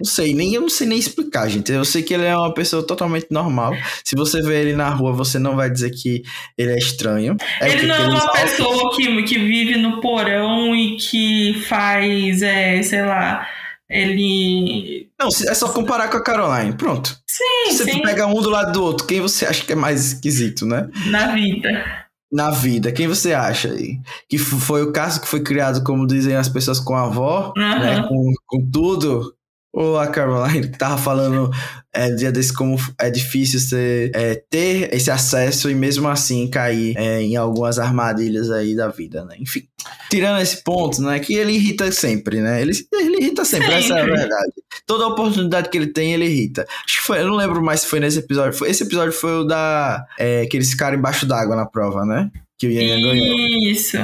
não 0.03 0.05
sei, 0.05 0.35
nem 0.35 0.53
eu 0.53 0.61
não 0.61 0.69
sei 0.69 0.85
nem 0.85 0.99
explicar, 0.99 1.49
gente. 1.49 1.71
Eu 1.71 1.85
sei 1.85 2.03
que 2.03 2.13
ele 2.13 2.25
é 2.25 2.37
uma 2.37 2.53
pessoa 2.53 2.85
totalmente 2.85 3.29
normal. 3.31 3.73
Se 4.03 4.17
você 4.17 4.43
vê 4.43 4.61
ele 4.61 4.75
na 4.75 4.89
rua, 4.89 5.13
você 5.13 5.39
não 5.39 5.55
vai 5.55 5.71
dizer 5.71 5.91
que 5.91 6.25
ele 6.59 6.73
é 6.73 6.79
estranho. 6.79 7.37
É 7.61 7.71
ele 7.71 7.87
não 7.87 7.95
é 7.95 8.09
uma 8.09 8.33
pessoa 8.33 8.97
que, 8.97 9.23
que 9.23 9.39
vive 9.39 9.77
no 9.77 10.01
porão 10.01 10.75
e 10.75 10.97
que 10.97 11.55
faz, 11.69 12.43
é, 12.43 12.83
sei 12.83 13.03
lá, 13.03 13.47
ele. 13.89 15.09
Não, 15.21 15.29
é 15.29 15.55
só 15.55 15.69
comparar 15.69 16.09
com 16.09 16.17
a 16.17 16.23
Caroline. 16.25 16.73
Pronto. 16.73 17.17
Sim, 17.25 17.71
você 17.71 17.85
sim. 17.85 18.03
pega 18.03 18.27
um 18.27 18.43
do 18.43 18.51
lado 18.51 18.73
do 18.73 18.83
outro, 18.83 19.07
quem 19.07 19.21
você 19.21 19.47
acha 19.47 19.65
que 19.65 19.73
é 19.73 19.77
mais 19.77 20.15
esquisito, 20.15 20.67
né? 20.67 20.89
Na 21.07 21.33
vida. 21.33 22.03
Na 22.33 22.51
vida, 22.51 22.91
quem 22.91 23.07
você 23.07 23.35
acha 23.35 23.69
aí? 23.69 24.01
Que 24.29 24.37
foi 24.37 24.83
o 24.83 24.91
caso 24.91 25.21
que 25.21 25.29
foi 25.29 25.43
criado, 25.43 25.85
como 25.85 26.07
dizem 26.07 26.35
as 26.35 26.49
pessoas, 26.49 26.81
com 26.81 26.97
a 26.97 27.05
avó, 27.05 27.53
uhum. 27.57 27.79
né? 27.79 28.03
Com, 28.09 28.33
com 28.47 28.71
tudo. 28.71 29.33
Ou 29.73 29.99
a 29.99 30.07
Caroline 30.07 30.69
que 30.69 30.79
tava 30.79 30.99
falando 30.99 31.51
é, 31.95 32.11
dia 32.11 32.31
desse 32.31 32.53
como 32.53 32.77
é 32.99 33.11
difícil 33.11 33.59
você 33.59 34.11
é, 34.15 34.35
ter 34.51 34.93
esse 34.95 35.11
acesso 35.11 35.71
e 35.71 35.75
mesmo 35.75 36.09
assim 36.09 36.49
cair 36.49 36.95
é, 36.97 37.23
em 37.23 37.37
algumas 37.37 37.79
armadilhas 37.79 38.51
aí 38.51 38.77
da 38.77 38.89
vida, 38.89 39.25
né? 39.25 39.37
Enfim, 39.39 39.67
tirando 40.11 40.41
esse 40.41 40.63
ponto, 40.63 41.01
né? 41.01 41.19
Que 41.21 41.35
ele 41.35 41.53
irrita 41.53 41.91
sempre, 41.91 42.41
né? 42.41 42.61
Ele, 42.61 42.73
ele 42.93 43.17
irrita 43.23 43.45
sempre, 43.45 43.69
sempre, 43.69 43.85
essa 43.85 43.99
é 43.99 44.03
a 44.03 44.05
verdade. 44.05 44.53
Toda 44.87 45.07
oportunidade 45.07 45.71
que 45.71 45.79
ele 45.79 45.87
tem, 45.87 46.13
ele 46.13 46.27
irrita. 46.27 46.67
Acho 46.85 47.01
que 47.01 47.07
foi, 47.07 47.21
eu 47.21 47.29
não 47.29 47.37
lembro 47.37 47.63
mais 47.63 47.81
se 47.81 47.87
foi 47.87 48.01
nesse 48.01 48.19
episódio. 48.19 48.59
Foi, 48.59 48.71
esse 48.71 48.83
episódio 48.83 49.13
foi 49.13 49.39
o 49.39 49.45
da. 49.45 50.05
É, 50.19 50.45
que 50.47 50.57
eles 50.57 50.71
ficaram 50.71 50.99
embaixo 50.99 51.25
d'água 51.25 51.57
na 51.57 51.67
prova, 51.67 52.05
né? 52.05 52.31
Que 52.59 52.67
o 52.67 52.71
Ian 52.71 53.01
ganhou. 53.01 53.39
Isso. 53.71 53.97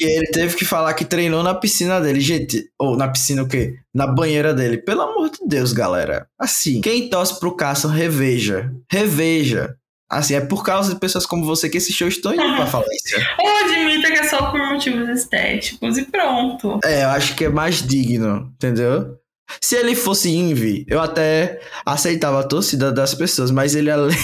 E 0.00 0.04
ele 0.04 0.26
teve 0.28 0.56
que 0.56 0.64
falar 0.64 0.94
que 0.94 1.04
treinou 1.04 1.42
na 1.42 1.54
piscina 1.54 2.00
dele, 2.00 2.20
gente. 2.20 2.64
Ou 2.78 2.96
na 2.96 3.06
piscina 3.06 3.42
o 3.42 3.48
quê? 3.48 3.74
Na 3.94 4.06
banheira 4.06 4.54
dele. 4.54 4.78
Pelo 4.78 5.02
amor 5.02 5.28
de 5.28 5.38
Deus, 5.46 5.74
galera. 5.74 6.26
Assim, 6.38 6.80
quem 6.80 7.10
torce 7.10 7.38
pro 7.38 7.54
Carson, 7.54 7.88
reveja. 7.88 8.72
Reveja. 8.90 9.76
Assim, 10.10 10.34
é 10.34 10.40
por 10.40 10.64
causa 10.64 10.94
de 10.94 10.98
pessoas 10.98 11.26
como 11.26 11.44
você 11.44 11.68
que 11.68 11.76
esse 11.76 11.92
show 11.92 12.08
estão 12.08 12.32
indo 12.32 12.56
pra 12.56 12.64
falência. 12.66 13.18
Ou 13.38 13.56
admita 13.58 14.10
que 14.10 14.18
é 14.18 14.28
só 14.28 14.50
por 14.50 14.58
motivos 14.58 15.06
estéticos 15.08 15.98
e 15.98 16.04
pronto. 16.06 16.80
É, 16.82 17.04
eu 17.04 17.08
acho 17.10 17.36
que 17.36 17.44
é 17.44 17.48
mais 17.50 17.86
digno, 17.86 18.50
entendeu? 18.54 19.18
Se 19.60 19.76
ele 19.76 19.94
fosse 19.94 20.30
Envy, 20.30 20.86
eu 20.88 21.00
até 21.00 21.60
aceitava 21.84 22.40
a 22.40 22.44
torcida 22.44 22.90
das 22.90 23.14
pessoas, 23.14 23.50
mas 23.50 23.74
ele, 23.74 23.90
além, 23.90 24.16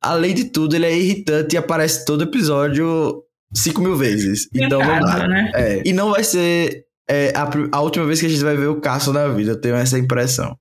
além 0.00 0.34
de 0.34 0.44
tudo, 0.44 0.74
ele 0.74 0.86
é 0.86 0.96
irritante 0.96 1.54
e 1.54 1.58
aparece 1.58 2.04
todo 2.04 2.24
episódio 2.24 3.22
5 3.54 3.80
mil 3.80 3.96
vezes. 3.96 4.48
Então 4.54 4.80
não 4.80 5.00
dá. 5.00 5.28
Né? 5.28 5.52
É. 5.54 5.82
E 5.84 5.92
não 5.92 6.10
vai 6.10 6.24
ser 6.24 6.84
é, 7.08 7.32
a, 7.34 7.48
a, 7.72 7.80
última 7.80 8.06
vez 8.06 8.20
que 8.20 8.26
a 8.26 8.28
gente 8.28 8.42
vai 8.42 8.56
ver 8.56 8.68
o 8.68 8.80
Cássio 8.80 9.12
na 9.12 9.26
vida, 9.28 9.52
eu 9.52 9.60
tenho 9.60 9.74
essa 9.74 9.98
impressão. 9.98 10.56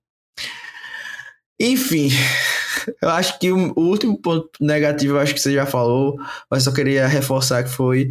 Enfim, 1.60 2.10
eu 3.02 3.10
acho 3.10 3.38
que 3.38 3.52
o, 3.52 3.71
o, 3.75 3.82
último 3.82 4.19
ponto 4.19 4.49
negativo, 4.60 5.15
eu 5.15 5.19
acho 5.19 5.34
que 5.34 5.39
você 5.39 5.54
já 5.54 5.65
falou, 5.65 6.15
mas 6.49 6.63
só 6.63 6.71
queria 6.71 7.08
reforçar 7.08 7.63
que 7.63 7.69
foi 7.69 8.10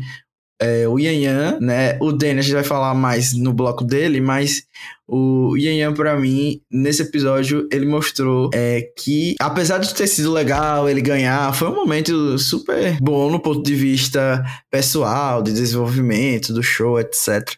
é, 0.61 0.89
o 0.89 0.99
Yan, 0.99 1.59
né? 1.61 1.97
O 2.01 2.13
Danny 2.13 2.41
a 2.41 2.43
gente 2.43 2.55
vai 2.55 2.65
falar 2.65 2.95
mais 2.95 3.33
no 3.33 3.53
bloco 3.53 3.85
dele, 3.85 4.21
mas 4.21 4.65
o 5.07 5.57
Yan 5.57 5.75
Yan, 5.75 5.95
pra 5.95 6.19
mim, 6.19 6.61
nesse 6.71 7.03
episódio, 7.03 7.69
ele 7.73 7.87
mostrou 7.87 8.51
é, 8.53 8.83
que, 8.97 9.37
apesar 9.41 9.79
de 9.79 9.95
ter 9.95 10.07
sido 10.07 10.33
legal 10.33 10.89
ele 10.89 11.01
ganhar, 11.01 11.55
foi 11.55 11.69
um 11.69 11.75
momento 11.75 12.39
super 12.39 12.99
bom 13.01 13.31
no 13.31 13.41
ponto 13.41 13.63
de 13.63 13.75
vista 13.75 14.45
pessoal, 14.71 15.43
de 15.43 15.53
desenvolvimento, 15.53 16.53
do 16.53 16.63
show, 16.63 16.99
etc. 16.99 17.55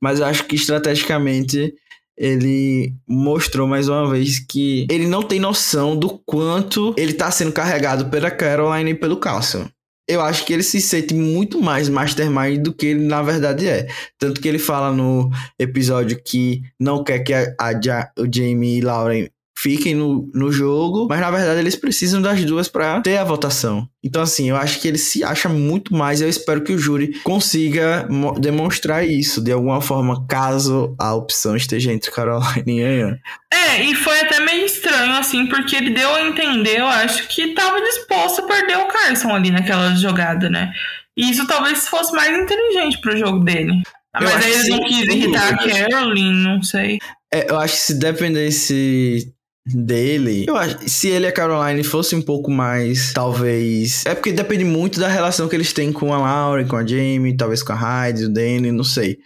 Mas 0.00 0.20
eu 0.20 0.26
acho 0.26 0.44
que 0.46 0.54
estrategicamente 0.54 1.74
ele 2.16 2.94
mostrou 3.08 3.66
mais 3.66 3.88
uma 3.88 4.08
vez 4.08 4.38
que 4.38 4.86
ele 4.88 5.06
não 5.06 5.22
tem 5.22 5.40
noção 5.40 5.96
do 5.96 6.20
quanto 6.24 6.94
ele 6.96 7.12
tá 7.12 7.28
sendo 7.30 7.50
carregado 7.50 8.06
pela 8.06 8.30
Caroline 8.30 8.92
e 8.92 8.94
pelo 8.94 9.16
Castle 9.16 9.68
eu 10.06 10.20
acho 10.20 10.44
que 10.44 10.52
ele 10.52 10.62
se 10.62 10.80
sente 10.80 11.14
muito 11.14 11.60
mais 11.60 11.88
mastermind 11.88 12.62
do 12.62 12.72
que 12.74 12.86
ele 12.86 13.06
na 13.06 13.22
verdade 13.22 13.66
é. 13.66 13.86
Tanto 14.18 14.40
que 14.40 14.48
ele 14.48 14.58
fala 14.58 14.92
no 14.92 15.30
episódio 15.58 16.20
que 16.22 16.62
não 16.78 17.02
quer 17.02 17.20
que 17.20 17.32
a, 17.32 17.54
a, 17.58 17.72
o 18.18 18.26
Jamie 18.32 18.78
e 18.78 18.80
Lauren 18.80 19.28
fiquem 19.64 19.94
no, 19.94 20.30
no 20.34 20.52
jogo, 20.52 21.06
mas 21.08 21.18
na 21.18 21.30
verdade 21.30 21.58
eles 21.58 21.74
precisam 21.74 22.20
das 22.20 22.44
duas 22.44 22.68
para 22.68 23.00
ter 23.00 23.16
a 23.16 23.24
votação. 23.24 23.88
Então, 24.04 24.20
assim, 24.20 24.50
eu 24.50 24.56
acho 24.56 24.78
que 24.78 24.86
ele 24.86 24.98
se 24.98 25.24
acha 25.24 25.48
muito 25.48 25.94
mais. 25.94 26.20
Eu 26.20 26.28
espero 26.28 26.62
que 26.62 26.74
o 26.74 26.78
júri 26.78 27.18
consiga 27.22 28.06
demonstrar 28.38 29.08
isso 29.08 29.40
de 29.40 29.50
alguma 29.50 29.80
forma, 29.80 30.26
caso 30.28 30.94
a 31.00 31.14
opção 31.14 31.56
esteja 31.56 31.90
entre 31.90 32.10
Caroline 32.10 32.62
e 32.66 32.98
Ian. 32.98 33.18
É, 33.50 33.82
e 33.82 33.94
foi 33.94 34.20
até 34.20 34.38
meio 34.40 34.66
estranho, 34.66 35.14
assim, 35.14 35.46
porque 35.46 35.74
ele 35.74 35.94
deu 35.94 36.14
a 36.14 36.20
entender, 36.20 36.80
eu 36.80 36.86
acho, 36.86 37.26
que 37.28 37.54
tava 37.54 37.80
disposto 37.80 38.42
a 38.42 38.46
perder 38.46 38.76
o 38.76 38.88
Carson 38.88 39.30
ali 39.30 39.50
naquela 39.50 39.94
jogada, 39.94 40.50
né? 40.50 40.70
E 41.16 41.30
isso 41.30 41.46
talvez 41.46 41.88
fosse 41.88 42.12
mais 42.12 42.36
inteligente 42.36 43.00
pro 43.00 43.16
jogo 43.16 43.38
dele. 43.38 43.82
Mas 44.12 44.44
aí 44.44 44.52
ele 44.52 44.68
não 44.68 44.80
quis 44.84 45.08
irritar 45.08 45.54
a 45.54 45.88
Caroline, 45.88 46.44
não 46.44 46.62
sei. 46.62 46.98
É, 47.32 47.50
eu 47.50 47.58
acho 47.58 47.74
que 47.74 47.80
se 47.80 47.98
dependesse 47.98 49.33
dele. 49.66 50.44
Eu 50.46 50.56
acho, 50.56 50.88
se 50.88 51.08
ele 51.08 51.26
e 51.26 51.28
a 51.28 51.32
Caroline 51.32 51.82
fossem 51.82 52.18
um 52.18 52.22
pouco 52.22 52.50
mais, 52.50 53.12
talvez. 53.12 54.04
É 54.06 54.14
porque 54.14 54.32
depende 54.32 54.64
muito 54.64 55.00
da 55.00 55.08
relação 55.08 55.48
que 55.48 55.56
eles 55.56 55.72
têm 55.72 55.92
com 55.92 56.12
a 56.12 56.18
Lauren, 56.18 56.66
com 56.66 56.76
a 56.76 56.86
Jamie, 56.86 57.36
talvez 57.36 57.62
com 57.62 57.72
a 57.72 57.76
Hyde, 57.76 58.24
o 58.24 58.32
Danny, 58.32 58.70
não 58.70 58.84
sei. 58.84 59.18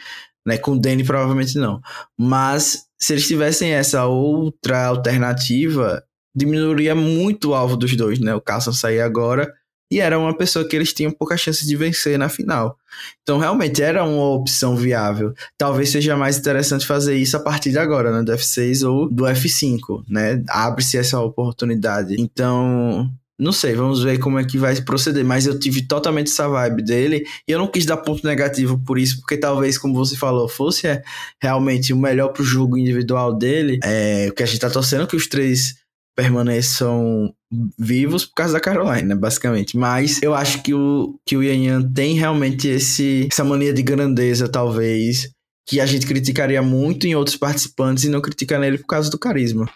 Né? 0.46 0.57
Com 0.59 0.72
o 0.72 0.81
Danny 0.81 1.05
provavelmente 1.05 1.59
não. 1.59 1.81
Mas 2.16 2.85
se 2.98 3.12
eles 3.12 3.27
tivessem 3.27 3.72
essa 3.72 4.07
outra 4.07 4.87
alternativa, 4.87 6.03
diminuiria 6.35 6.94
muito 6.94 7.51
o 7.51 7.55
alvo 7.55 7.77
dos 7.77 7.96
dois, 7.96 8.20
né? 8.20 8.35
O 8.35 8.40
Carson 8.40 8.72
sair 8.72 9.01
agora 9.01 9.53
e 9.90 10.01
era 10.01 10.18
uma 10.18 10.37
pessoa 10.37 10.66
que 10.66 10.77
eles 10.77 10.92
tinham 10.92 11.11
pouca 11.11 11.37
chance 11.37 11.66
de 11.66 11.77
vencer 11.77 12.18
na 12.18 12.29
final. 12.29 12.77
Então, 13.22 13.38
realmente, 13.38 13.83
era 13.83 14.05
uma 14.05 14.31
opção 14.31 14.77
viável. 14.77 15.33
Talvez 15.57 15.90
seja 15.90 16.16
mais 16.16 16.38
interessante 16.38 16.87
fazer 16.87 17.16
isso 17.16 17.37
a 17.37 17.40
partir 17.40 17.70
de 17.70 17.79
agora, 17.79 18.12
né? 18.12 18.22
Do 18.22 18.33
F6 18.33 18.88
ou 18.88 19.09
do 19.09 19.24
F5, 19.24 20.05
né? 20.09 20.42
Abre-se 20.48 20.98
essa 20.98 21.20
oportunidade. 21.20 22.16
Então, 22.18 23.11
não 23.38 23.53
sei, 23.53 23.74
vamos 23.74 24.03
ver 24.03 24.18
como 24.18 24.38
é 24.38 24.44
que 24.44 24.59
vai 24.59 24.74
proceder. 24.83 25.24
Mas 25.24 25.46
eu 25.46 25.59
tive 25.59 25.83
totalmente 25.83 26.27
essa 26.27 26.48
vibe 26.48 26.83
dele 26.83 27.24
e 27.46 27.53
eu 27.53 27.59
não 27.59 27.68
quis 27.68 27.87
dar 27.87 27.96
ponto 27.98 28.27
negativo 28.27 28.79
por 28.85 28.98
isso, 28.98 29.20
porque 29.20 29.37
talvez, 29.37 29.79
como 29.79 29.94
você 29.94 30.16
falou, 30.16 30.48
fosse 30.48 30.88
é, 30.88 31.03
realmente 31.40 31.92
o 31.92 31.96
melhor 31.96 32.29
pro 32.29 32.42
jogo 32.42 32.77
individual 32.77 33.33
dele. 33.33 33.79
É, 33.85 34.27
o 34.29 34.35
que 34.35 34.42
a 34.42 34.46
gente 34.46 34.59
tá 34.59 34.68
torcendo 34.68 35.07
que 35.07 35.16
os 35.16 35.29
três 35.29 35.77
permaneçam 36.18 37.33
vivos 37.78 38.26
por 38.26 38.35
causa 38.35 38.54
da 38.54 38.61
Caroline, 38.61 39.07
né, 39.07 39.14
basicamente. 39.14 39.76
Mas 39.76 40.20
eu 40.20 40.35
acho 40.35 40.61
que 40.64 40.74
o, 40.74 41.16
que 41.24 41.37
o 41.37 41.44
Yan 41.44 41.64
Yan 41.64 41.92
tem 41.92 42.14
realmente 42.14 42.66
esse, 42.66 43.28
essa 43.31 43.44
mania 43.44 43.72
de 43.72 43.85
grandeza, 43.85 44.48
talvez, 44.48 45.31
que 45.68 45.81
a 45.81 45.87
gente 45.87 46.09
criticaria 46.09 46.61
muito 46.61 47.07
em 47.07 47.14
outros 47.14 47.37
participantes 47.37 48.02
e 48.02 48.09
não 48.09 48.20
critica 48.20 48.59
nele 48.59 48.78
por 48.78 48.88
causa 48.88 49.09
do 49.09 49.16
carisma. 49.16 49.70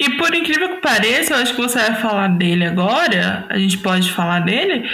E 0.00 0.10
por 0.18 0.34
incrível 0.34 0.70
que 0.74 0.82
pareça, 0.82 1.34
eu 1.34 1.38
acho 1.38 1.54
que 1.54 1.62
você 1.62 1.78
vai 1.78 2.00
falar 2.02 2.36
dele 2.36 2.64
agora, 2.64 3.46
a 3.48 3.56
gente 3.56 3.78
pode 3.78 4.10
falar 4.10 4.40
dele. 4.40 4.88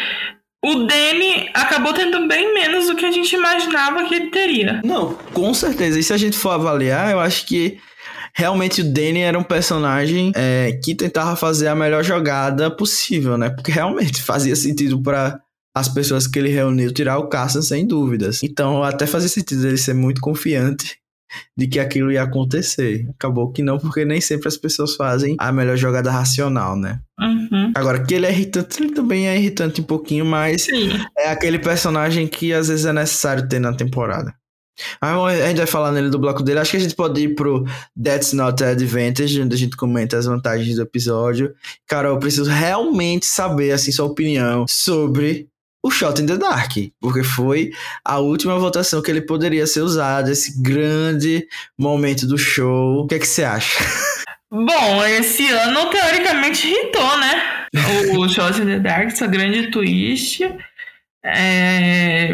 O 0.62 0.84
Danny 0.84 1.48
acabou 1.54 1.94
tendo 1.94 2.28
bem 2.28 2.52
menos 2.52 2.86
do 2.88 2.96
que 2.96 3.06
a 3.06 3.10
gente 3.10 3.34
imaginava 3.34 4.04
que 4.04 4.14
ele 4.14 4.30
teria. 4.30 4.82
Não, 4.84 5.14
com 5.32 5.54
certeza. 5.54 5.98
E 5.98 6.02
se 6.02 6.12
a 6.12 6.18
gente 6.18 6.36
for 6.36 6.50
avaliar, 6.50 7.12
eu 7.12 7.20
acho 7.20 7.46
que 7.46 7.78
realmente 8.36 8.82
o 8.82 8.84
Danny 8.84 9.20
era 9.20 9.38
um 9.38 9.42
personagem 9.42 10.30
é, 10.36 10.78
que 10.84 10.94
tentava 10.94 11.34
fazer 11.34 11.68
a 11.68 11.74
melhor 11.74 12.04
jogada 12.04 12.70
possível, 12.70 13.38
né? 13.38 13.48
Porque 13.48 13.72
realmente 13.72 14.22
fazia 14.22 14.54
sentido 14.54 15.00
para 15.02 15.40
as 15.74 15.88
pessoas 15.88 16.26
que 16.26 16.38
ele 16.38 16.50
reuniu 16.50 16.92
tirar 16.92 17.18
o 17.18 17.28
Carson 17.28 17.62
sem 17.62 17.86
dúvidas. 17.86 18.42
Então 18.42 18.82
até 18.82 19.06
fazia 19.06 19.28
sentido 19.28 19.66
ele 19.66 19.78
ser 19.78 19.94
muito 19.94 20.20
confiante 20.20 20.98
de 21.56 21.66
que 21.66 21.80
aquilo 21.80 22.12
ia 22.12 22.22
acontecer. 22.22 23.06
Acabou 23.10 23.50
que 23.50 23.62
não, 23.62 23.78
porque 23.78 24.04
nem 24.04 24.20
sempre 24.20 24.48
as 24.48 24.56
pessoas 24.56 24.94
fazem 24.94 25.34
a 25.38 25.50
melhor 25.50 25.76
jogada 25.76 26.10
racional, 26.10 26.76
né? 26.76 27.00
Uhum. 27.18 27.72
Agora, 27.74 28.04
que 28.04 28.14
ele 28.14 28.26
é 28.26 28.30
irritante, 28.30 28.82
ele 28.82 28.92
também 28.92 29.28
é 29.28 29.36
irritante 29.36 29.80
um 29.80 29.84
pouquinho, 29.84 30.24
mas 30.24 30.62
Sim. 30.62 30.90
é 31.18 31.30
aquele 31.30 31.58
personagem 31.58 32.26
que 32.28 32.52
às 32.52 32.68
vezes 32.68 32.84
é 32.84 32.92
necessário 32.92 33.48
ter 33.48 33.58
na 33.58 33.72
temporada. 33.72 34.34
A 35.00 35.48
gente 35.48 35.58
vai 35.58 35.66
falar 35.66 35.92
nele 35.92 36.10
do 36.10 36.18
bloco 36.18 36.42
dele. 36.42 36.58
Acho 36.58 36.72
que 36.72 36.76
a 36.76 36.80
gente 36.80 36.94
pode 36.94 37.20
ir 37.20 37.34
pro 37.34 37.64
That's 38.02 38.32
Not 38.32 38.62
an 38.62 38.70
Advantage, 38.70 39.40
onde 39.40 39.54
a 39.54 39.58
gente 39.58 39.76
comenta 39.76 40.16
as 40.16 40.26
vantagens 40.26 40.76
do 40.76 40.82
episódio. 40.82 41.54
Cara, 41.86 42.08
eu 42.08 42.18
preciso 42.18 42.50
realmente 42.50 43.26
saber, 43.26 43.72
assim, 43.72 43.92
sua 43.92 44.06
opinião 44.06 44.66
sobre 44.68 45.48
o 45.86 45.90
Shot 45.90 46.20
in 46.20 46.26
the 46.26 46.36
Dark, 46.36 46.72
porque 47.00 47.22
foi 47.22 47.70
a 48.04 48.18
última 48.18 48.58
votação 48.58 49.00
que 49.00 49.10
ele 49.10 49.20
poderia 49.20 49.66
ser 49.68 49.82
usado, 49.82 50.30
esse 50.30 50.60
grande 50.60 51.46
momento 51.78 52.26
do 52.26 52.36
show. 52.36 53.04
O 53.04 53.06
que 53.06 53.14
é 53.14 53.18
que 53.20 53.26
você 53.26 53.44
acha? 53.44 53.84
Bom, 54.50 55.04
esse 55.04 55.48
ano 55.48 55.90
teoricamente 55.90 56.66
hitou, 56.68 57.18
né? 57.18 57.52
O 58.16 58.28
Shot 58.28 58.60
in 58.60 58.66
the 58.66 58.78
Dark, 58.78 59.08
essa 59.08 59.26
grande 59.26 59.70
twist. 59.70 60.40
É... 61.26 62.28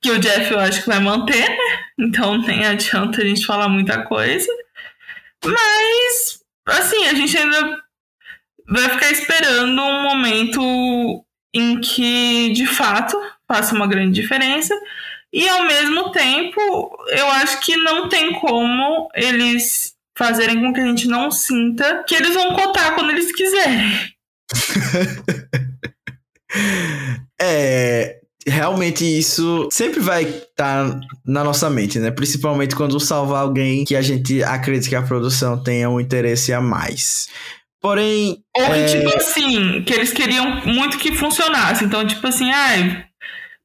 Que 0.00 0.10
o 0.10 0.18
Jeff 0.18 0.52
eu 0.52 0.58
acho 0.58 0.82
que 0.82 0.88
vai 0.88 1.00
manter, 1.00 1.48
né? 1.48 1.56
Então 1.98 2.38
nem 2.38 2.66
adianta 2.66 3.20
a 3.20 3.24
gente 3.24 3.46
falar 3.46 3.68
muita 3.68 4.02
coisa. 4.02 4.50
Mas, 5.44 6.40
assim, 6.66 7.06
a 7.06 7.14
gente 7.14 7.36
ainda 7.36 7.78
vai 8.68 8.88
ficar 8.90 9.10
esperando 9.10 9.80
um 9.80 10.02
momento 10.02 11.24
em 11.54 11.80
que, 11.80 12.52
de 12.52 12.66
fato, 12.66 13.16
faça 13.48 13.74
uma 13.74 13.86
grande 13.86 14.20
diferença. 14.20 14.74
E, 15.32 15.48
ao 15.48 15.64
mesmo 15.64 16.10
tempo, 16.12 16.60
eu 17.08 17.30
acho 17.30 17.60
que 17.60 17.76
não 17.76 18.08
tem 18.08 18.32
como 18.34 19.08
eles 19.14 19.94
fazerem 20.16 20.60
com 20.60 20.72
que 20.72 20.80
a 20.80 20.86
gente 20.86 21.06
não 21.06 21.30
sinta 21.30 22.02
que 22.06 22.14
eles 22.14 22.34
vão 22.34 22.54
cotar 22.54 22.94
quando 22.94 23.10
eles 23.10 23.30
quiserem. 23.32 24.14
é, 27.38 27.85
realmente 28.46 29.04
isso 29.04 29.68
sempre 29.72 30.00
vai 30.00 30.22
estar 30.22 30.90
tá 30.90 31.00
na 31.26 31.42
nossa 31.42 31.68
mente, 31.68 31.98
né? 31.98 32.10
Principalmente 32.10 32.76
quando 32.76 32.98
salvar 33.00 33.42
alguém 33.42 33.84
que 33.84 33.96
a 33.96 34.02
gente 34.02 34.42
acredita 34.42 34.88
que 34.88 34.94
a 34.94 35.02
produção 35.02 35.62
tenha 35.62 35.90
um 35.90 36.00
interesse 36.00 36.52
a 36.52 36.60
mais. 36.60 37.28
Porém. 37.80 38.38
Ou 38.56 38.66
que, 38.66 38.72
é... 38.72 38.84
tipo 38.86 39.16
assim, 39.16 39.82
que 39.82 39.92
eles 39.92 40.12
queriam 40.12 40.64
muito 40.64 40.98
que 40.98 41.12
funcionasse. 41.12 41.84
Então, 41.84 42.06
tipo 42.06 42.26
assim, 42.26 42.50
ai. 42.50 43.04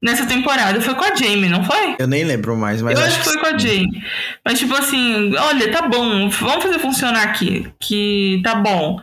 Nessa 0.02 0.26
temporada 0.26 0.80
foi 0.80 0.96
com 0.96 1.04
a 1.04 1.14
Jamie, 1.14 1.48
não 1.48 1.62
foi? 1.62 1.94
Eu 1.96 2.08
nem 2.08 2.24
lembro 2.24 2.56
mais, 2.56 2.82
mas. 2.82 2.98
Eu 2.98 3.04
acho 3.04 3.18
acho 3.18 3.24
que 3.24 3.30
foi 3.30 3.38
com 3.38 3.54
a 3.54 3.58
Jamie. 3.58 4.02
Mas, 4.44 4.58
tipo 4.58 4.74
assim, 4.74 5.32
olha, 5.36 5.70
tá 5.70 5.88
bom, 5.88 6.28
vamos 6.28 6.64
fazer 6.64 6.80
funcionar 6.80 7.22
aqui. 7.22 7.72
Que 7.80 8.40
tá 8.42 8.56
bom. 8.56 9.00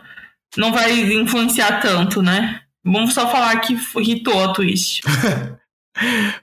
Não 0.58 0.72
vai 0.72 0.92
influenciar 1.14 1.80
tanto, 1.80 2.20
né? 2.22 2.60
Vamos 2.84 3.14
só 3.14 3.30
falar 3.30 3.60
que 3.60 3.78
irritou 3.96 4.44
a 4.44 4.52
twist. 4.52 5.00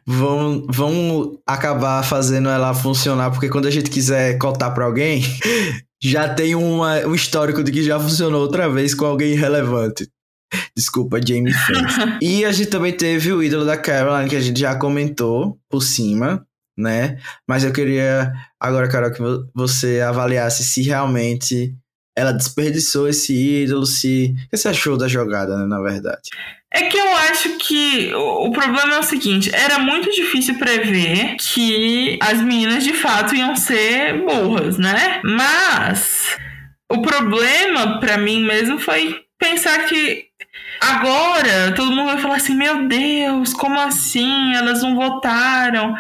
vamos, 0.06 0.66
vamos 0.70 1.40
acabar 1.46 2.04
fazendo 2.04 2.50
ela 2.50 2.74
funcionar, 2.74 3.32
porque 3.32 3.50
quando 3.50 3.68
a 3.68 3.72
gente 3.72 3.90
quiser 3.90 4.38
cotar 4.38 4.74
pra 4.74 4.86
alguém, 4.86 5.22
já 6.02 6.30
tem 6.30 6.56
uma, 6.56 7.00
um 7.06 7.16
histórico 7.16 7.64
de 7.64 7.72
que 7.72 7.84
já 7.84 8.00
funcionou 8.00 8.42
outra 8.42 8.70
vez 8.70 8.94
com 8.94 9.06
alguém 9.06 9.34
irrelevante. 9.34 10.08
Desculpa, 10.76 11.20
Jamie 11.20 11.54
e 12.22 12.46
a 12.46 12.52
gente 12.52 12.70
também 12.70 12.94
teve 12.94 13.34
o 13.34 13.44
ídolo 13.44 13.66
da 13.66 13.76
Caroline, 13.76 14.30
que 14.30 14.36
a 14.36 14.42
gente 14.42 14.60
já 14.60 14.76
comentou 14.76 15.60
por 15.70 15.82
cima, 15.82 16.46
né? 16.78 17.18
Mas 17.48 17.64
eu 17.64 17.74
queria 17.74 18.32
agora, 18.60 18.88
Carol, 18.88 19.12
que 19.12 19.22
você 19.54 20.00
avaliasse 20.00 20.64
se 20.64 20.82
realmente 20.84 21.76
ela 22.18 22.34
desperdiçou 22.34 23.08
esse 23.08 23.32
ídolo, 23.32 23.86
se. 23.86 24.34
O 24.48 24.50
que 24.50 24.58
você 24.58 24.70
achou 24.70 24.98
da 24.98 25.08
jogada, 25.08 25.56
né, 25.56 25.68
na 25.68 25.80
verdade? 25.80 26.32
É 26.74 26.82
que 26.84 26.98
eu 26.98 27.16
acho 27.16 27.58
que 27.60 28.12
o 28.16 28.52
problema 28.52 28.96
é 28.96 29.00
o 29.00 29.04
seguinte: 29.04 29.54
era 29.54 29.78
muito 29.78 30.10
difícil 30.12 30.58
prever 30.58 31.36
que 31.36 32.18
as 32.20 32.42
meninas 32.42 32.84
de 32.84 32.94
fato 32.94 33.36
iam 33.36 33.56
ser 33.56 34.26
burras, 34.26 34.80
né? 34.80 35.22
Mas 35.24 36.36
o 36.92 37.04
problema 37.04 38.00
para 38.00 38.18
mim 38.18 38.44
mesmo 38.44 38.80
foi 38.80 39.22
pensar 39.38 39.86
que 39.86 40.26
agora 40.82 41.72
todo 41.76 41.92
mundo 41.92 42.08
vai 42.08 42.18
falar 42.18 42.38
assim: 42.38 42.56
meu 42.56 42.88
Deus, 42.88 43.54
como 43.54 43.80
assim? 43.80 44.56
Elas 44.56 44.82
não 44.82 44.96
votaram. 44.96 45.94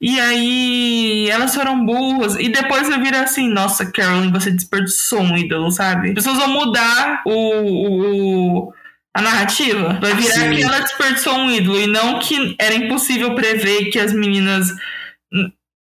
E 0.00 0.18
aí 0.18 1.28
elas 1.28 1.54
foram 1.54 1.84
burras. 1.84 2.36
E 2.36 2.48
depois 2.48 2.88
vai 2.88 3.00
virar 3.00 3.22
assim, 3.22 3.48
nossa, 3.48 3.90
Carolyn, 3.90 4.32
você 4.32 4.50
desperdiçou 4.50 5.20
um 5.20 5.36
ídolo, 5.36 5.70
sabe? 5.70 6.08
As 6.08 6.14
pessoas 6.14 6.38
vão 6.38 6.48
mudar 6.48 7.22
o, 7.26 7.32
o, 7.32 8.72
a 9.14 9.20
narrativa. 9.20 9.98
Vai 10.00 10.14
virar 10.14 10.34
Sim. 10.34 10.56
que 10.56 10.62
ela 10.62 10.80
desperdiçou 10.80 11.34
um 11.34 11.50
ídolo. 11.50 11.78
E 11.78 11.86
não 11.86 12.18
que 12.18 12.56
era 12.58 12.74
impossível 12.74 13.34
prever 13.34 13.90
que 13.90 13.98
as 13.98 14.14
meninas 14.14 14.68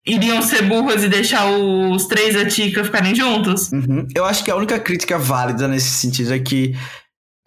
iriam 0.06 0.40
ser 0.40 0.62
burras 0.62 1.02
e 1.02 1.08
deixar 1.08 1.50
os 1.50 2.06
três 2.06 2.34
da 2.34 2.46
Tika 2.46 2.84
ficarem 2.84 3.14
juntos. 3.14 3.70
Uhum. 3.72 4.06
Eu 4.14 4.24
acho 4.24 4.44
que 4.44 4.50
a 4.50 4.56
única 4.56 4.78
crítica 4.78 5.18
válida 5.18 5.66
nesse 5.66 5.90
sentido 5.90 6.32
é 6.32 6.38
que 6.38 6.74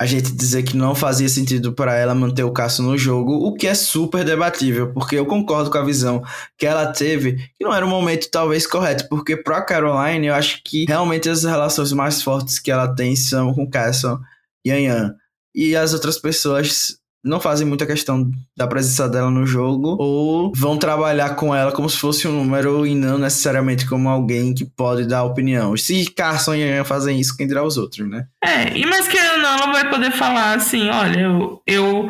a 0.01 0.05
gente 0.05 0.31
dizer 0.31 0.63
que 0.63 0.77
não 0.77 0.95
fazia 0.95 1.27
sentido 1.27 1.73
para 1.73 1.93
ela 1.93 2.15
manter 2.15 2.43
o 2.43 2.53
Cássio 2.53 2.85
no 2.85 2.97
jogo, 2.97 3.33
o 3.33 3.53
que 3.53 3.67
é 3.67 3.73
super 3.73 4.23
debatível, 4.23 4.93
porque 4.93 5.17
eu 5.17 5.25
concordo 5.25 5.69
com 5.69 5.77
a 5.77 5.83
visão 5.83 6.23
que 6.57 6.65
ela 6.65 6.87
teve, 6.87 7.35
que 7.57 7.65
não 7.65 7.75
era 7.75 7.85
o 7.85 7.89
momento 7.89 8.31
talvez 8.31 8.65
correto, 8.65 9.09
porque 9.09 9.35
para 9.35 9.61
Caroline 9.61 10.27
eu 10.27 10.33
acho 10.33 10.61
que 10.63 10.85
realmente 10.87 11.29
as 11.29 11.43
relações 11.43 11.91
mais 11.91 12.23
fortes 12.23 12.59
que 12.59 12.71
ela 12.71 12.95
tem 12.95 13.13
são 13.13 13.53
com 13.53 13.69
Casson 13.69 14.17
e 14.63 14.71
Anhan. 14.71 15.15
E 15.53 15.75
as 15.75 15.93
outras 15.93 16.17
pessoas 16.17 16.97
não 17.23 17.39
fazem 17.39 17.67
muita 17.67 17.85
questão 17.85 18.29
da 18.55 18.67
presença 18.67 19.07
dela 19.07 19.29
no 19.29 19.45
jogo 19.45 19.97
ou 19.99 20.51
vão 20.55 20.77
trabalhar 20.77 21.35
com 21.35 21.53
ela 21.53 21.71
como 21.71 21.89
se 21.89 21.97
fosse 21.97 22.27
um 22.27 22.31
número 22.31 22.85
e 22.85 22.95
não 22.95 23.17
necessariamente 23.17 23.87
como 23.87 24.07
alguém 24.07 24.53
que 24.53 24.65
pode 24.65 25.05
dar 25.05 25.23
opinião. 25.23 25.75
Se 25.75 26.09
Carson 26.11 26.55
e 26.55 26.59
Ian 26.59 26.83
fazem 26.83 27.19
isso, 27.19 27.35
quem 27.35 27.47
dirá 27.47 27.63
os 27.63 27.77
outros, 27.77 28.07
né? 28.09 28.25
É, 28.43 28.77
e 28.77 28.85
mais 28.85 29.07
que 29.07 29.17
não, 29.17 29.71
vai 29.71 29.89
poder 29.89 30.11
falar 30.11 30.55
assim, 30.55 30.89
olha, 30.89 31.19
eu, 31.19 31.61
eu 31.67 32.09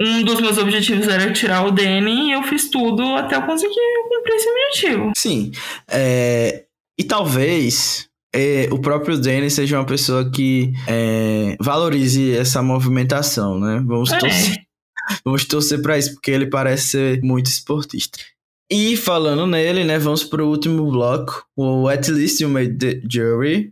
um 0.00 0.22
dos 0.24 0.40
meus 0.40 0.58
objetivos 0.58 1.06
era 1.06 1.32
tirar 1.32 1.64
o 1.64 1.70
Danny 1.70 2.28
e 2.28 2.32
eu 2.32 2.42
fiz 2.42 2.70
tudo 2.70 3.02
até 3.14 3.36
eu 3.36 3.42
conseguir 3.42 3.74
cumprir 4.08 4.34
esse 4.34 4.48
objetivo. 4.48 5.12
Sim. 5.16 5.52
É, 5.88 6.64
e 6.98 7.04
talvez 7.04 8.08
é, 8.34 8.68
o 8.70 8.78
próprio 8.78 9.18
Danny 9.18 9.50
seja 9.50 9.78
uma 9.78 9.84
pessoa 9.84 10.30
que 10.30 10.72
é, 10.88 11.56
valorize 11.60 12.34
essa 12.34 12.62
movimentação, 12.62 13.58
né? 13.58 13.82
Vamos 13.86 14.10
é. 14.10 14.18
torcer, 14.18 14.56
vamos 15.24 15.44
torcer 15.44 15.82
para 15.82 15.98
isso, 15.98 16.14
porque 16.14 16.30
ele 16.30 16.46
parece 16.46 16.88
ser 16.88 17.22
muito 17.22 17.46
esportista. 17.46 18.18
E 18.70 18.96
falando 18.96 19.46
nele, 19.46 19.84
né, 19.84 19.98
vamos 19.98 20.24
pro 20.24 20.48
último 20.48 20.90
bloco, 20.90 21.44
o 21.54 21.88
At 21.88 22.08
Least 22.08 22.40
You 22.40 22.48
Made 22.48 22.78
the 22.78 23.02
Jury, 23.06 23.70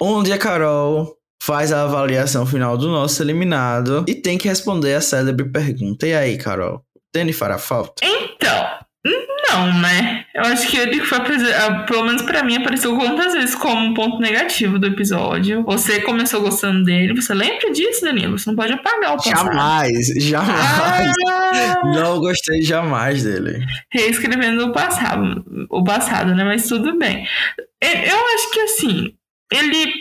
onde 0.00 0.32
a 0.32 0.38
Carol 0.38 1.16
faz 1.42 1.72
a 1.72 1.82
avaliação 1.82 2.46
final 2.46 2.78
do 2.78 2.88
nosso 2.88 3.20
eliminado 3.22 4.04
e 4.06 4.14
tem 4.14 4.38
que 4.38 4.46
responder 4.46 4.94
a 4.94 5.00
célebre 5.00 5.50
pergunta. 5.50 6.06
E 6.06 6.14
aí, 6.14 6.38
Carol, 6.38 6.80
Danny 7.12 7.32
fará 7.32 7.58
falta? 7.58 8.04
Então, 8.04 8.85
não, 9.48 9.80
né? 9.80 10.24
Eu 10.34 10.42
acho 10.42 10.68
que 10.68 10.76
ele 10.76 11.00
foi, 11.00 11.18
ah, 11.18 11.84
pelo 11.84 12.04
menos 12.04 12.22
para 12.22 12.42
mim, 12.42 12.56
apareceu 12.56 12.96
quantas 12.96 13.32
vezes 13.32 13.54
como 13.54 13.86
um 13.86 13.94
ponto 13.94 14.18
negativo 14.18 14.78
do 14.78 14.86
episódio. 14.86 15.62
Você 15.64 16.00
começou 16.00 16.40
gostando 16.40 16.84
dele, 16.84 17.14
você 17.14 17.32
lembra 17.34 17.72
disso, 17.72 18.04
Danilo? 18.04 18.38
Você 18.38 18.50
não 18.50 18.56
pode 18.56 18.72
apagar 18.72 19.14
o 19.14 19.16
passado. 19.16 19.46
Jamais, 19.46 20.06
jamais. 20.16 21.12
Ah! 21.28 21.80
Não 21.84 22.20
gostei 22.20 22.62
jamais 22.62 23.22
dele. 23.22 23.64
Reescrevendo 23.90 24.66
o 24.66 24.72
passado, 24.72 25.44
o 25.70 25.82
passado, 25.82 26.34
né? 26.34 26.44
Mas 26.44 26.68
tudo 26.68 26.98
bem. 26.98 27.26
Eu 27.80 28.16
acho 28.34 28.50
que 28.52 28.60
assim, 28.60 29.14
ele 29.52 29.92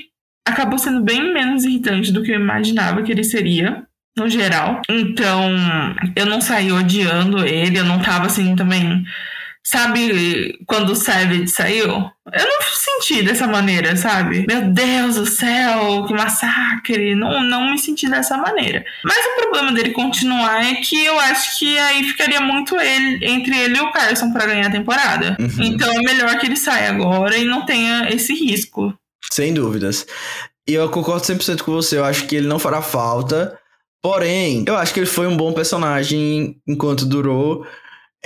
acabou 0.47 0.77
sendo 0.77 1.01
bem 1.01 1.33
menos 1.33 1.63
irritante 1.63 2.11
do 2.11 2.23
que 2.23 2.31
eu 2.31 2.39
imaginava 2.39 3.01
que 3.03 3.11
ele 3.11 3.23
seria 3.23 3.83
no 4.17 4.29
geral. 4.29 4.81
Então, 4.89 5.51
eu 6.15 6.25
não 6.25 6.39
saí 6.39 6.71
odiando 6.71 7.45
ele, 7.45 7.79
eu 7.79 7.85
não 7.85 8.01
tava 8.01 8.27
assim 8.27 8.55
também 8.55 9.03
Sabe 9.65 10.59
quando 10.67 10.91
o 10.91 10.95
Savage 10.95 11.47
saiu? 11.47 11.87
Eu 11.87 12.45
não 12.45 12.57
senti 12.75 13.23
dessa 13.23 13.47
maneira, 13.47 13.97
sabe? 13.97 14.45
Meu 14.47 14.71
Deus 14.71 15.15
do 15.15 15.25
céu, 15.25 16.05
que 16.05 16.13
massacre. 16.13 17.15
Não, 17.15 17.43
não 17.43 17.71
me 17.71 17.79
senti 17.79 18.07
dessa 18.07 18.37
maneira. 18.37 18.85
Mas 19.03 19.25
o 19.25 19.41
problema 19.41 19.71
dele 19.71 19.89
continuar 19.89 20.63
é 20.63 20.75
que 20.75 21.03
eu 21.03 21.19
acho 21.19 21.57
que 21.57 21.79
aí 21.79 22.03
ficaria 22.03 22.39
muito 22.39 22.79
ele, 22.79 23.25
entre 23.25 23.57
ele 23.57 23.77
e 23.77 23.81
o 23.81 23.91
Carson 23.91 24.31
para 24.31 24.45
ganhar 24.45 24.67
a 24.67 24.71
temporada. 24.71 25.35
Uhum. 25.39 25.63
Então 25.63 25.91
é 25.91 26.13
melhor 26.13 26.37
que 26.37 26.45
ele 26.45 26.57
saia 26.57 26.91
agora 26.91 27.35
e 27.35 27.43
não 27.43 27.65
tenha 27.65 28.07
esse 28.13 28.35
risco. 28.35 28.93
Sem 29.31 29.51
dúvidas. 29.51 30.05
E 30.67 30.75
eu 30.75 30.87
concordo 30.89 31.25
100% 31.25 31.63
com 31.63 31.71
você. 31.71 31.97
Eu 31.97 32.05
acho 32.05 32.27
que 32.27 32.35
ele 32.35 32.47
não 32.47 32.59
fará 32.59 32.83
falta. 32.83 33.57
Porém, 33.99 34.63
eu 34.67 34.77
acho 34.77 34.93
que 34.93 34.99
ele 34.99 35.07
foi 35.07 35.25
um 35.25 35.35
bom 35.35 35.53
personagem 35.53 36.55
enquanto 36.67 37.07
durou. 37.07 37.65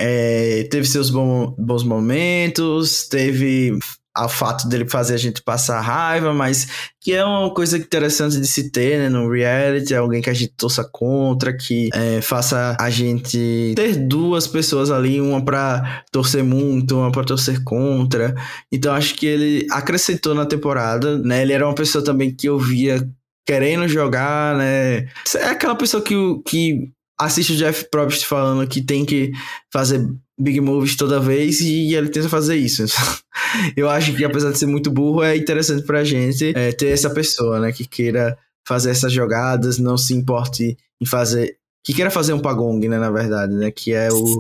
É, 0.02 0.64
teve 0.72 0.88
seus 0.88 1.10
bom, 1.10 1.54
bons 1.58 1.84
momentos, 1.84 3.08
teve 3.10 3.78
ao 4.16 4.28
fato 4.28 4.68
dele 4.68 4.88
fazer 4.90 5.14
a 5.14 5.18
gente 5.18 5.42
passar 5.42 5.80
raiva, 5.82 6.34
mas 6.34 6.68
que 7.00 7.14
é 7.14 7.24
uma 7.24 7.54
coisa 7.54 7.78
interessante 7.78 8.40
de 8.40 8.48
se 8.48 8.70
ter, 8.72 8.98
né, 8.98 9.10
no 9.10 9.32
reality, 9.32 9.94
alguém 9.96 10.22
que 10.22 10.30
a 10.30 10.34
gente 10.34 10.54
torça 10.58 10.84
contra, 10.84 11.56
que 11.56 11.90
é, 11.94 12.22
faça 12.22 12.76
a 12.80 12.90
gente 12.90 13.74
ter 13.76 13.96
duas 13.96 14.48
pessoas 14.48 14.92
ali, 14.92 15.22
uma 15.22 15.44
para 15.44 16.04
torcer 16.12 16.44
muito, 16.44 16.98
uma 16.98 17.12
para 17.12 17.24
torcer 17.24 17.64
contra. 17.64 18.36
Então 18.72 18.94
acho 18.94 19.16
que 19.16 19.26
ele 19.26 19.68
acrescentou 19.72 20.34
na 20.34 20.46
temporada, 20.46 21.18
né? 21.20 21.42
Ele 21.42 21.54
era 21.54 21.66
uma 21.66 21.76
pessoa 21.76 22.04
também 22.04 22.34
que 22.34 22.48
eu 22.50 22.58
via 22.58 23.08
querendo 23.46 23.88
jogar, 23.88 24.58
né? 24.58 25.08
É 25.36 25.46
aquela 25.50 25.76
pessoa 25.76 26.04
que, 26.04 26.16
que 26.46 26.92
assiste 27.20 27.54
o 27.54 27.56
Jeff 27.56 27.90
Probst 27.90 28.26
falando 28.26 28.68
que 28.68 28.82
tem 28.82 29.06
que 29.06 29.32
fazer 29.72 30.08
big 30.40 30.62
moves 30.62 30.96
toda 30.96 31.20
vez 31.20 31.60
e 31.60 31.94
ele 31.94 32.10
tenta 32.10 32.30
fazer 32.30 32.56
isso. 32.56 32.86
Eu 33.76 33.90
acho 33.90 34.16
que 34.16 34.24
apesar 34.24 34.52
de 34.52 34.58
ser 34.58 34.68
muito 34.68 34.90
burro, 34.90 35.22
é 35.22 35.36
interessante 35.36 35.86
pra 35.86 36.04
gente 36.04 36.54
é, 36.56 36.72
ter 36.72 36.88
essa 36.88 37.10
pessoa, 37.10 37.60
né, 37.60 37.72
que 37.72 37.86
queira 37.86 38.38
fazer 38.66 38.92
essas 38.92 39.12
jogadas, 39.12 39.78
não 39.78 39.98
se 39.98 40.14
importe 40.14 40.78
em 41.02 41.06
fazer 41.06 41.58
que 41.84 41.94
queira 41.94 42.12
fazer 42.12 42.34
um 42.34 42.40
pagong, 42.40 42.88
né, 42.88 43.00
na 43.00 43.10
verdade, 43.10 43.54
né, 43.54 43.72
que 43.72 43.94
é 43.94 44.10
o, 44.12 44.40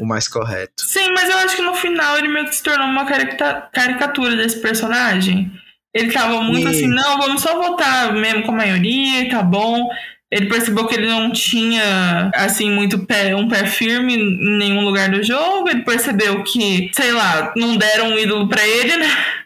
o 0.00 0.06
mais 0.06 0.26
correto. 0.26 0.84
Sim, 0.84 1.12
mas 1.14 1.28
eu 1.28 1.36
acho 1.38 1.56
que 1.56 1.62
no 1.62 1.74
final 1.74 2.18
ele 2.18 2.28
meio 2.28 2.46
que 2.46 2.56
se 2.56 2.62
tornou 2.62 2.86
uma 2.86 3.06
caricatura 3.06 4.34
desse 4.34 4.60
personagem. 4.60 5.52
Ele 5.94 6.12
tava 6.12 6.40
muito 6.42 6.66
e... 6.66 6.70
assim, 6.70 6.88
não, 6.88 7.18
vamos 7.18 7.42
só 7.42 7.60
votar 7.60 8.12
mesmo 8.14 8.44
com 8.44 8.52
a 8.52 8.56
maioria, 8.56 9.28
tá 9.28 9.42
bom. 9.42 9.88
Ele 10.32 10.46
percebeu 10.46 10.86
que 10.86 10.94
ele 10.94 11.08
não 11.08 11.32
tinha, 11.32 12.30
assim, 12.34 12.70
muito 12.70 13.04
pé, 13.06 13.34
um 13.34 13.48
pé 13.48 13.66
firme 13.66 14.14
em 14.14 14.58
nenhum 14.58 14.84
lugar 14.84 15.10
do 15.10 15.22
jogo. 15.22 15.68
Ele 15.68 15.82
percebeu 15.82 16.42
que, 16.44 16.90
sei 16.94 17.12
lá, 17.12 17.52
não 17.56 17.76
deram 17.76 18.10
um 18.10 18.18
ídolo 18.18 18.48
para 18.48 18.66
ele, 18.66 18.96
né? 18.96 19.08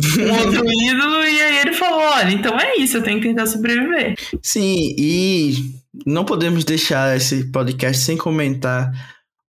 Um 0.00 0.32
outro 0.32 0.64
ídolo, 0.66 1.24
e 1.24 1.42
aí 1.42 1.58
ele 1.58 1.74
falou: 1.74 2.00
olha, 2.00 2.32
então 2.32 2.58
é 2.58 2.76
isso, 2.76 2.96
eu 2.96 3.02
tenho 3.02 3.20
que 3.20 3.28
tentar 3.28 3.46
sobreviver. 3.46 4.14
Sim, 4.42 4.94
e 4.96 5.74
não 6.06 6.24
podemos 6.24 6.64
deixar 6.64 7.14
esse 7.14 7.50
podcast 7.52 8.02
sem 8.02 8.16
comentar 8.16 8.90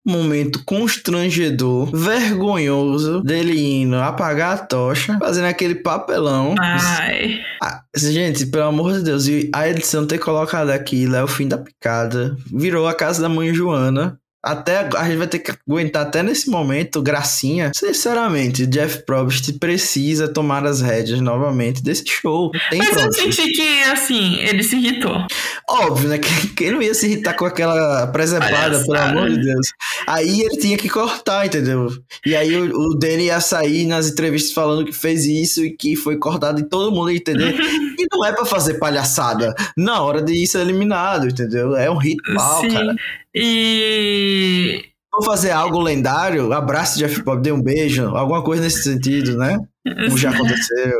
momento 0.08 0.63
constrangedor, 0.65 1.91
vergonhoso 1.93 3.22
dele 3.22 3.82
indo 3.82 3.96
apagar 3.98 4.54
a 4.54 4.58
tocha, 4.58 5.17
fazendo 5.20 5.46
aquele 5.46 5.76
papelão. 5.76 6.56
Ai. 6.60 7.39
Ah, 7.62 7.82
gente, 7.96 8.46
pelo 8.46 8.65
amor 8.65 8.93
de 8.93 9.04
Deus, 9.04 9.28
e 9.28 9.50
a 9.54 9.67
edição 9.67 10.08
ter 10.08 10.20
colocado 10.20 10.70
aquilo 10.70 11.15
é 11.15 11.24
o 11.24 11.28
fim 11.28 11.48
da 11.48 11.58
picada. 11.58 12.36
Virou 12.54 12.88
a 12.88 12.93
casa 12.93 13.22
da 13.22 13.30
mãe 13.30 13.54
Joana. 13.54 14.20
Até 14.43 14.88
a 14.95 15.04
gente 15.06 15.17
vai 15.17 15.28
ter 15.28 15.39
que 15.39 15.52
aguentar 15.67 16.04
até 16.04 16.21
nesse 16.21 16.50
momento, 16.50 17.02
gracinha. 17.02 17.71
Sinceramente, 17.76 18.65
Jeff 18.65 19.04
Probst 19.06 19.52
precisa 19.60 20.28
tomar 20.28 20.65
as 20.65 20.80
rédeas 20.80 21.19
novamente 21.19 21.84
desse 21.84 22.06
show. 22.08 22.52
Tem 22.69 22.80
Mas 22.80 22.95
eu 22.95 23.12
senti 23.12 23.52
que, 23.52 23.84
assim, 23.84 24.36
ele 24.39 24.63
se 24.63 24.76
irritou. 24.78 25.26
Óbvio, 25.69 26.10
né? 26.10 26.19
Quem 26.56 26.71
não 26.71 26.82
ia 26.82 26.93
se 26.93 27.08
irritar 27.08 27.34
com 27.34 27.45
aquela 27.45 28.08
preservada, 28.08 28.80
pelo 28.84 28.97
amor 28.97 29.30
de 29.30 29.41
Deus. 29.41 29.67
Aí 30.06 30.41
ele 30.41 30.58
tinha 30.58 30.78
que 30.78 30.88
cortar, 30.88 31.45
entendeu? 31.45 31.89
E 32.26 32.36
aí 32.36 32.56
o, 32.56 32.91
o 32.91 32.95
Danny 32.95 33.26
ia 33.26 33.41
sair 33.41 33.86
nas 33.86 34.08
entrevistas 34.08 34.54
falando 34.54 34.86
que 34.86 34.93
fez 34.93 35.26
isso 35.26 35.65
e 35.65 35.76
que 35.76 35.95
foi 35.95 36.17
cortado 36.17 36.62
e 36.62 36.69
todo 36.69 36.91
mundo 36.91 37.12
ia 37.12 37.17
entender. 37.17 37.54
e 38.00 38.08
não 38.12 38.23
é 38.23 38.32
para 38.32 38.45
fazer 38.45 38.76
palhaçada. 38.76 39.54
Na 39.76 40.02
hora 40.02 40.21
de 40.21 40.34
ir 40.34 40.47
ser 40.47 40.60
eliminado, 40.60 41.28
entendeu? 41.28 41.76
É 41.76 41.89
um 41.89 41.97
ritual, 41.97 42.62
Sim. 42.62 42.69
cara. 42.69 42.95
E. 43.39 44.84
Vou 45.12 45.23
fazer 45.23 45.50
algo 45.50 45.80
lendário, 45.80 46.54
abraço 46.54 47.00
Jeff 47.00 47.23
Pop, 47.23 47.41
dê 47.41 47.52
um 47.52 47.62
beijo, 47.62 48.15
alguma 48.15 48.43
coisa 48.43 48.62
nesse 48.62 48.84
sentido, 48.84 49.36
né? 49.36 49.58
Como 49.84 50.17
já 50.17 50.30
aconteceu, 50.30 50.93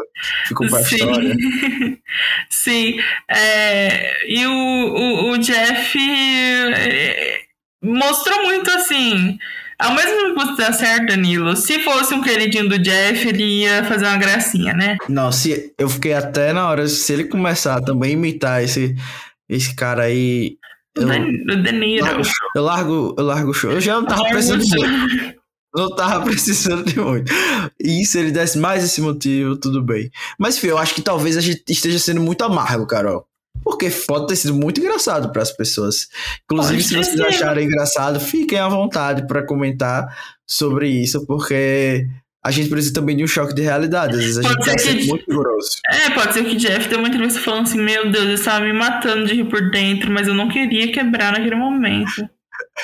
ficou 0.48 0.68
pra 0.68 0.84
Sim. 0.84 0.96
história. 0.96 1.36
Sim. 2.50 3.00
É, 3.30 4.28
e 4.28 4.46
o, 4.48 4.52
o, 4.52 5.32
o 5.32 5.38
Jeff 5.38 5.98
é, 6.00 7.42
mostrou 7.84 8.44
muito 8.44 8.72
assim. 8.72 9.38
Ao 9.80 9.94
mesmo 9.94 10.12
tempo 10.12 10.34
que 10.34 10.46
você 10.46 10.64
tá 10.64 10.74
certo, 10.74 11.06
Danilo, 11.06 11.56
se 11.56 11.80
fosse 11.84 12.14
um 12.16 12.22
queridinho 12.24 12.68
do 12.68 12.80
Jeff, 12.80 13.28
ele 13.28 13.62
ia 13.62 13.84
fazer 13.84 14.06
uma 14.06 14.18
gracinha, 14.18 14.74
né? 14.74 14.98
Não, 15.08 15.32
se 15.32 15.72
eu 15.78 15.88
fiquei 15.88 16.14
até 16.14 16.52
na 16.52 16.68
hora, 16.68 16.88
se 16.88 17.14
ele 17.14 17.26
começar 17.26 17.80
também 17.82 18.10
a 18.10 18.14
imitar 18.14 18.64
esse, 18.64 18.96
esse 19.48 19.76
cara 19.76 20.04
aí 20.04 20.58
eu, 21.02 21.64
Danilo. 21.64 22.08
Eu 22.56 22.64
largo, 22.64 23.16
eu 23.18 23.24
largo 23.24 23.52
o 23.52 23.54
show. 23.54 23.72
Eu 23.72 23.82
já 23.82 23.96
não 23.96 24.06
tava 24.06 24.24
precisando 24.26 24.64
de 24.64 24.78
muito. 24.78 25.38
Não 25.76 25.96
tava 25.96 26.26
precisando 26.26 26.84
de 26.84 27.00
muito. 27.00 27.32
E 27.80 28.06
se 28.06 28.20
ele 28.20 28.32
desse 28.32 28.58
mais 28.58 28.84
esse 28.84 29.02
motivo, 29.02 29.56
tudo 29.58 29.82
bem. 29.84 30.10
Mas, 30.40 30.58
enfim, 30.58 30.68
eu 30.68 30.78
acho 30.78 30.96
que 30.96 31.02
talvez 31.02 31.38
a 31.38 31.42
gente 31.42 31.64
esteja 31.70 32.00
sendo 32.00 32.22
muito 32.22 32.44
amargo, 32.44 32.88
Carol. 32.88 33.26
Porque 33.64 33.90
pode 33.90 34.28
ter 34.28 34.36
sido 34.36 34.54
muito 34.54 34.80
engraçado 34.80 35.32
para 35.32 35.42
as 35.42 35.52
pessoas. 35.52 36.08
Inclusive, 36.46 36.84
se 36.84 36.96
vocês 36.96 37.20
acharem 37.20 37.66
engraçado, 37.66 38.20
fiquem 38.20 38.60
à 38.60 38.68
vontade 38.70 39.28
para 39.28 39.46
comentar 39.46 40.08
sobre 40.48 40.88
isso, 40.90 41.26
porque 41.26 42.08
a 42.46 42.52
gente 42.52 42.70
precisa 42.70 42.94
também 42.94 43.16
de 43.16 43.24
um 43.24 43.28
choque 43.28 43.54
de 43.54 43.62
realidade. 43.62 44.16
Às 44.16 44.22
vezes 44.22 44.38
a 44.38 44.42
pode 44.42 44.56
gente 44.56 44.66
tá 44.66 44.78
sendo 44.78 45.06
muito 45.08 45.26
grosso. 45.28 45.80
É, 45.90 46.10
pode 46.12 46.34
ser 46.34 46.46
que 46.46 46.56
Jeff 46.56 46.88
deu 46.88 47.00
uma 47.00 47.08
entrevista 47.08 47.40
falando 47.40 47.64
assim: 47.64 47.82
Meu 47.82 48.10
Deus, 48.10 48.26
eu 48.26 48.34
estava 48.34 48.66
me 48.66 48.74
matando 48.74 49.26
de 49.26 49.36
rir 49.36 49.46
por 49.46 49.70
dentro, 49.70 50.12
mas 50.12 50.28
eu 50.28 50.34
não 50.34 50.48
queria 50.48 50.92
quebrar 50.92 51.32
naquele 51.32 51.56
momento. 51.56 52.30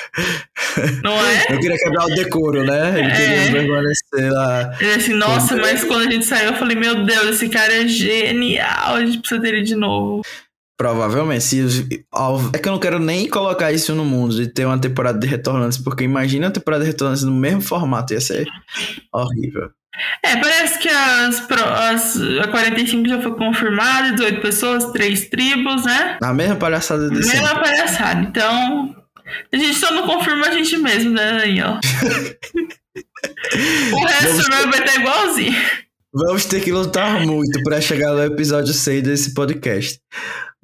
Não 1.02 1.12
é? 1.12 1.46
Eu 1.50 1.60
queria 1.60 1.76
quebrar 1.76 2.04
o 2.04 2.14
decoro, 2.14 2.64
né? 2.64 2.98
Ele 2.98 3.10
é. 3.10 3.16
queria 3.16 3.52
permanecer 3.52 4.32
lá. 4.32 4.76
Ele 4.80 4.94
assim, 4.94 5.14
nossa, 5.14 5.56
mas 5.56 5.84
quando 5.84 6.08
a 6.08 6.10
gente 6.10 6.24
saiu, 6.24 6.50
eu 6.50 6.56
falei, 6.56 6.76
meu 6.76 7.04
Deus, 7.04 7.36
esse 7.36 7.48
cara 7.48 7.72
é 7.72 7.86
genial, 7.86 8.96
a 8.96 9.04
gente 9.04 9.18
precisa 9.18 9.40
dele 9.40 9.62
de 9.62 9.74
novo. 9.74 10.22
Provavelmente. 10.76 11.44
Se, 11.44 12.04
é 12.52 12.58
que 12.58 12.68
eu 12.68 12.72
não 12.72 12.80
quero 12.80 12.98
nem 12.98 13.28
colocar 13.28 13.72
isso 13.72 13.94
no 13.94 14.04
mundo 14.04 14.34
de 14.34 14.48
ter 14.48 14.64
uma 14.66 14.78
temporada 14.78 15.18
de 15.18 15.26
Retornantes, 15.26 15.78
porque 15.78 16.04
imagina 16.04 16.48
a 16.48 16.50
temporada 16.50 16.84
de 16.84 16.90
Retornantes 16.90 17.22
no 17.22 17.32
mesmo 17.32 17.60
formato, 17.60 18.12
ia 18.12 18.20
ser 18.20 18.46
horrível. 19.12 19.70
É, 20.24 20.36
parece 20.36 20.78
que 20.80 20.88
as, 20.88 21.48
as, 21.50 22.20
a 22.42 22.48
45 22.48 23.08
já 23.08 23.22
foi 23.22 23.36
confirmada, 23.36 24.12
18 24.12 24.40
pessoas, 24.40 24.90
3 24.90 25.28
tribos, 25.28 25.84
né? 25.84 26.18
A 26.20 26.34
mesma 26.34 26.56
palhaçada 26.56 27.08
desse 27.08 27.28
Mesma 27.28 27.48
sempre. 27.48 27.62
palhaçada. 27.62 28.20
Então, 28.22 28.96
a 29.52 29.56
gente 29.56 29.74
só 29.74 29.92
não 29.92 30.04
confirma 30.04 30.48
a 30.48 30.50
gente 30.50 30.76
mesmo, 30.78 31.10
né, 31.10 31.38
Daniel? 31.38 31.78
o 33.92 34.04
resto 34.04 34.50
vai 34.50 34.80
estar 34.80 35.00
igualzinho. 35.00 35.54
Vamos 36.12 36.44
ter 36.44 36.60
que 36.60 36.72
lutar 36.72 37.20
muito 37.26 37.62
para 37.64 37.80
chegar 37.80 38.12
no 38.12 38.24
episódio 38.24 38.72
6 38.72 39.02
desse 39.02 39.34
podcast. 39.34 40.00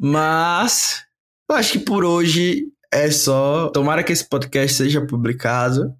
Mas 0.00 1.04
eu 1.50 1.56
acho 1.56 1.72
que 1.72 1.78
por 1.80 2.04
hoje 2.04 2.64
é 2.92 3.10
só. 3.10 3.68
Tomara 3.68 4.02
que 4.02 4.12
esse 4.12 4.26
podcast 4.26 4.76
seja 4.76 5.06
publicado. 5.06 5.92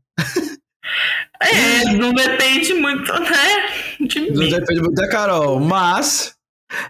É, 1.43 1.95
não 1.95 2.13
depende 2.13 2.75
muito, 2.75 3.13
né? 3.13 4.07
De 4.07 4.31
não 4.31 4.45
mim. 4.45 4.51
depende 4.51 4.81
muito 4.81 4.95
da 4.95 5.09
Carol, 5.09 5.59
mas 5.59 6.35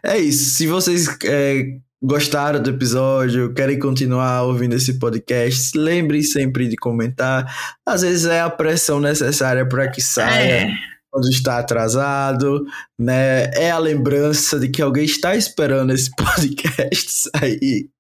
é 0.05 0.19
isso. 0.19 0.57
Se 0.57 0.67
vocês 0.67 1.07
é, 1.25 1.65
gostaram 2.03 2.61
do 2.61 2.71
episódio, 2.71 3.55
querem 3.55 3.79
continuar 3.79 4.43
ouvindo 4.43 4.75
esse 4.75 4.99
podcast, 4.99 5.79
lembrem 5.79 6.23
sempre 6.23 6.67
de 6.67 6.77
comentar. 6.77 7.47
Às 7.87 8.03
vezes 8.03 8.27
é 8.27 8.41
a 8.41 8.51
pressão 8.51 8.99
necessária 9.01 9.65
para 9.67 9.89
que 9.89 10.01
saia. 10.01 10.65
É 10.65 10.71
quando 11.11 11.29
está 11.29 11.59
atrasado, 11.59 12.65
né? 12.99 13.51
É 13.55 13.71
a 13.71 13.79
lembrança 13.79 14.59
de 14.59 14.69
que 14.69 14.81
alguém 14.81 15.05
está 15.05 15.35
esperando 15.35 15.93
esse 15.93 16.11
podcast 16.17 17.29
sair 17.35 17.91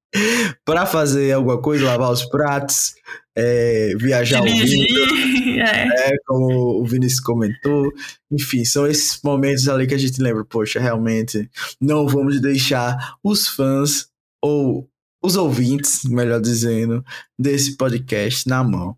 para 0.64 0.86
fazer 0.86 1.32
alguma 1.32 1.60
coisa, 1.60 1.84
lavar 1.84 2.10
os 2.10 2.24
pratos, 2.24 2.94
é, 3.36 3.94
viajar 3.96 4.40
ouvindo, 4.40 5.60
é. 5.60 6.12
é. 6.12 6.16
como 6.26 6.80
o 6.80 6.84
Vinícius 6.84 7.20
comentou. 7.20 7.92
Enfim, 8.30 8.64
são 8.64 8.86
esses 8.86 9.20
momentos 9.22 9.68
ali 9.68 9.86
que 9.86 9.94
a 9.94 9.98
gente 9.98 10.20
lembra, 10.20 10.44
poxa, 10.44 10.80
realmente 10.80 11.48
não 11.80 12.06
vamos 12.06 12.40
deixar 12.40 13.16
os 13.22 13.46
fãs 13.46 14.08
ou 14.42 14.88
os 15.22 15.36
ouvintes, 15.36 16.04
melhor 16.04 16.40
dizendo, 16.40 17.04
desse 17.38 17.76
podcast 17.76 18.48
na 18.48 18.64
mão. 18.64 18.96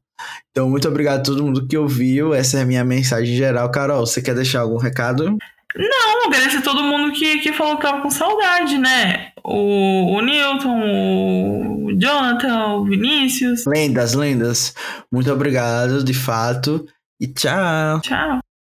Então, 0.50 0.68
muito 0.68 0.88
obrigado 0.88 1.20
a 1.20 1.22
todo 1.22 1.44
mundo 1.44 1.66
que 1.66 1.76
ouviu. 1.76 2.34
Essa 2.34 2.58
é 2.58 2.62
a 2.62 2.66
minha 2.66 2.84
mensagem 2.84 3.34
geral. 3.34 3.70
Carol, 3.70 4.06
você 4.06 4.20
quer 4.20 4.34
deixar 4.34 4.60
algum 4.60 4.76
recado? 4.76 5.36
Não, 5.74 6.26
agradecer 6.26 6.58
a 6.58 6.62
todo 6.62 6.82
mundo 6.82 7.12
que, 7.12 7.38
que 7.38 7.52
falou 7.52 7.76
que 7.76 7.82
tava 7.82 8.02
com 8.02 8.10
saudade, 8.10 8.76
né? 8.76 9.32
O, 9.42 10.16
o 10.16 10.20
Newton, 10.20 11.86
o 11.86 11.98
Jonathan, 11.98 12.74
o 12.74 12.84
Vinícius. 12.84 13.64
Lendas, 13.66 14.12
lendas. 14.12 14.74
Muito 15.10 15.32
obrigado, 15.32 16.04
de 16.04 16.12
fato. 16.12 16.86
E 17.18 17.26
tchau. 17.26 18.00
Tchau. 18.00 18.40